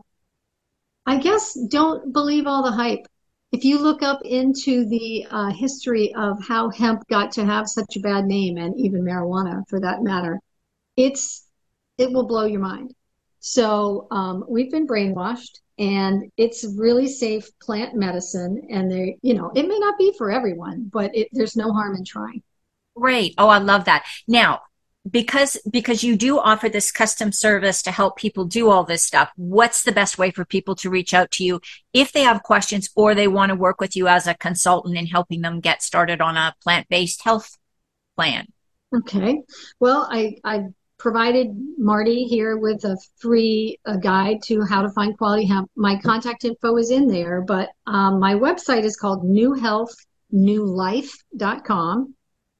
i 1.05 1.17
guess 1.17 1.53
don't 1.69 2.11
believe 2.13 2.45
all 2.45 2.63
the 2.63 2.71
hype. 2.71 3.07
If 3.51 3.63
you 3.63 3.79
look 3.79 4.03
up 4.03 4.19
into 4.23 4.85
the 4.87 5.25
uh, 5.31 5.51
history 5.51 6.13
of 6.13 6.37
how 6.47 6.69
hemp 6.69 7.01
got 7.09 7.31
to 7.31 7.45
have 7.45 7.67
such 7.67 7.97
a 7.97 7.99
bad 7.99 8.25
name 8.25 8.57
and 8.57 8.79
even 8.79 9.01
marijuana 9.03 9.63
for 9.67 9.79
that 9.79 10.03
matter 10.03 10.39
it's 10.99 11.47
it 11.97 12.11
will 12.11 12.27
blow 12.27 12.45
your 12.45 12.59
mind. 12.59 12.93
So 13.39 14.07
um, 14.11 14.43
we've 14.47 14.69
been 14.69 14.85
brainwashed, 14.85 15.59
and 15.77 16.29
it's 16.37 16.65
really 16.77 17.07
safe 17.07 17.49
plant 17.59 17.95
medicine. 17.95 18.67
And 18.69 18.91
they, 18.91 19.17
you 19.21 19.33
know, 19.33 19.51
it 19.55 19.67
may 19.67 19.79
not 19.79 19.97
be 19.97 20.13
for 20.17 20.29
everyone, 20.29 20.89
but 20.91 21.15
it, 21.15 21.29
there's 21.31 21.55
no 21.55 21.71
harm 21.71 21.95
in 21.95 22.03
trying. 22.03 22.43
Great. 22.95 23.33
Oh, 23.37 23.47
I 23.47 23.59
love 23.59 23.85
that. 23.85 24.05
Now, 24.27 24.61
because 25.09 25.57
because 25.69 26.03
you 26.03 26.17
do 26.17 26.37
offer 26.37 26.67
this 26.67 26.91
custom 26.91 27.31
service 27.31 27.81
to 27.81 27.91
help 27.91 28.17
people 28.17 28.43
do 28.43 28.69
all 28.69 28.83
this 28.83 29.01
stuff 29.01 29.31
what's 29.37 29.83
the 29.83 29.93
best 29.93 30.17
way 30.17 30.29
for 30.29 30.43
people 30.43 30.75
to 30.75 30.89
reach 30.89 31.13
out 31.13 31.31
to 31.31 31.43
you 31.43 31.61
if 31.93 32.11
they 32.11 32.21
have 32.21 32.43
questions 32.43 32.89
or 32.95 33.15
they 33.15 33.27
want 33.27 33.49
to 33.49 33.55
work 33.55 33.79
with 33.79 33.95
you 33.95 34.09
as 34.09 34.27
a 34.27 34.33
consultant 34.35 34.97
in 34.97 35.07
helping 35.07 35.41
them 35.41 35.61
get 35.61 35.81
started 35.81 36.19
on 36.19 36.35
a 36.35 36.53
plant-based 36.61 37.23
health 37.23 37.57
plan 38.17 38.45
okay 38.93 39.41
well 39.79 40.05
i 40.11 40.35
i 40.43 40.65
provided 40.99 41.47
Marty 41.77 42.25
here 42.25 42.57
with 42.57 42.83
a 42.83 42.95
free 43.17 43.79
a 43.85 43.97
guide 43.97 44.43
to 44.43 44.63
how 44.63 44.83
to 44.83 44.89
find 44.89 45.17
quality 45.17 45.45
hemp. 45.45 45.71
My 45.75 45.99
contact 45.99 46.45
info 46.45 46.77
is 46.77 46.91
in 46.91 47.07
there, 47.07 47.41
but 47.41 47.69
um, 47.87 48.19
my 48.19 48.35
website 48.35 48.83
is 48.83 48.97
called 48.97 49.23
newhealthnewlife.com. 49.23 52.15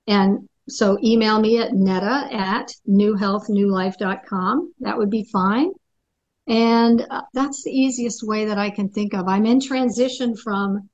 And 0.07 0.49
so 0.67 0.97
email 1.03 1.39
me 1.39 1.59
at 1.59 1.73
netta 1.73 2.33
at 2.33 2.71
newhealthnewlife.com. 2.87 4.73
That 4.79 4.97
would 4.97 5.09
be 5.09 5.25
fine. 5.31 5.71
And 6.47 7.05
uh, 7.09 7.21
that's 7.33 7.63
the 7.63 7.71
easiest 7.71 8.25
way 8.25 8.45
that 8.45 8.57
I 8.57 8.69
can 8.71 8.89
think 8.89 9.13
of. 9.13 9.27
I'm 9.27 9.45
in 9.45 9.59
transition 9.59 10.35
from 10.35 10.89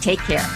Take 0.00 0.20
care. 0.20 0.46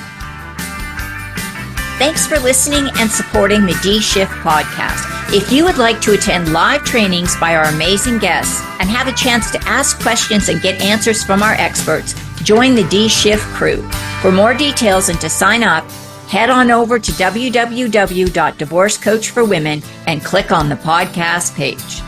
Thanks 1.99 2.27
for 2.27 2.39
listening 2.39 2.89
and 2.99 3.11
supporting 3.11 3.67
the 3.67 3.77
D 3.83 4.01
Shift 4.01 4.31
podcast. 4.35 5.35
If 5.35 5.51
you 5.51 5.65
would 5.65 5.79
like 5.79 6.01
to 6.03 6.13
attend 6.13 6.53
live 6.53 6.85
trainings 6.85 7.35
by 7.41 7.57
our 7.57 7.65
amazing 7.65 8.19
guests 8.19 8.63
and 8.79 8.89
have 8.89 9.09
a 9.09 9.13
chance 9.13 9.51
to 9.51 9.59
ask 9.65 10.01
questions 10.01 10.49
and 10.49 10.63
get 10.63 10.81
answers 10.81 11.25
from 11.25 11.43
our 11.43 11.55
experts, 11.55 12.15
join 12.43 12.75
the 12.75 12.85
D 12.85 13.09
Shift 13.09 13.45
crew. 13.55 13.83
For 14.21 14.33
more 14.33 14.55
details 14.55 15.09
and 15.09 15.21
to 15.21 15.29
sign 15.29 15.63
up, 15.63 15.89
head 16.29 16.51
on 16.51 16.71
over 16.71 16.99
to 16.99 17.13
www.divorcecoach4women 17.13 19.85
and 20.07 20.25
click 20.25 20.53
on 20.53 20.69
the 20.69 20.77
podcast 20.77 21.57
page. 21.57 22.03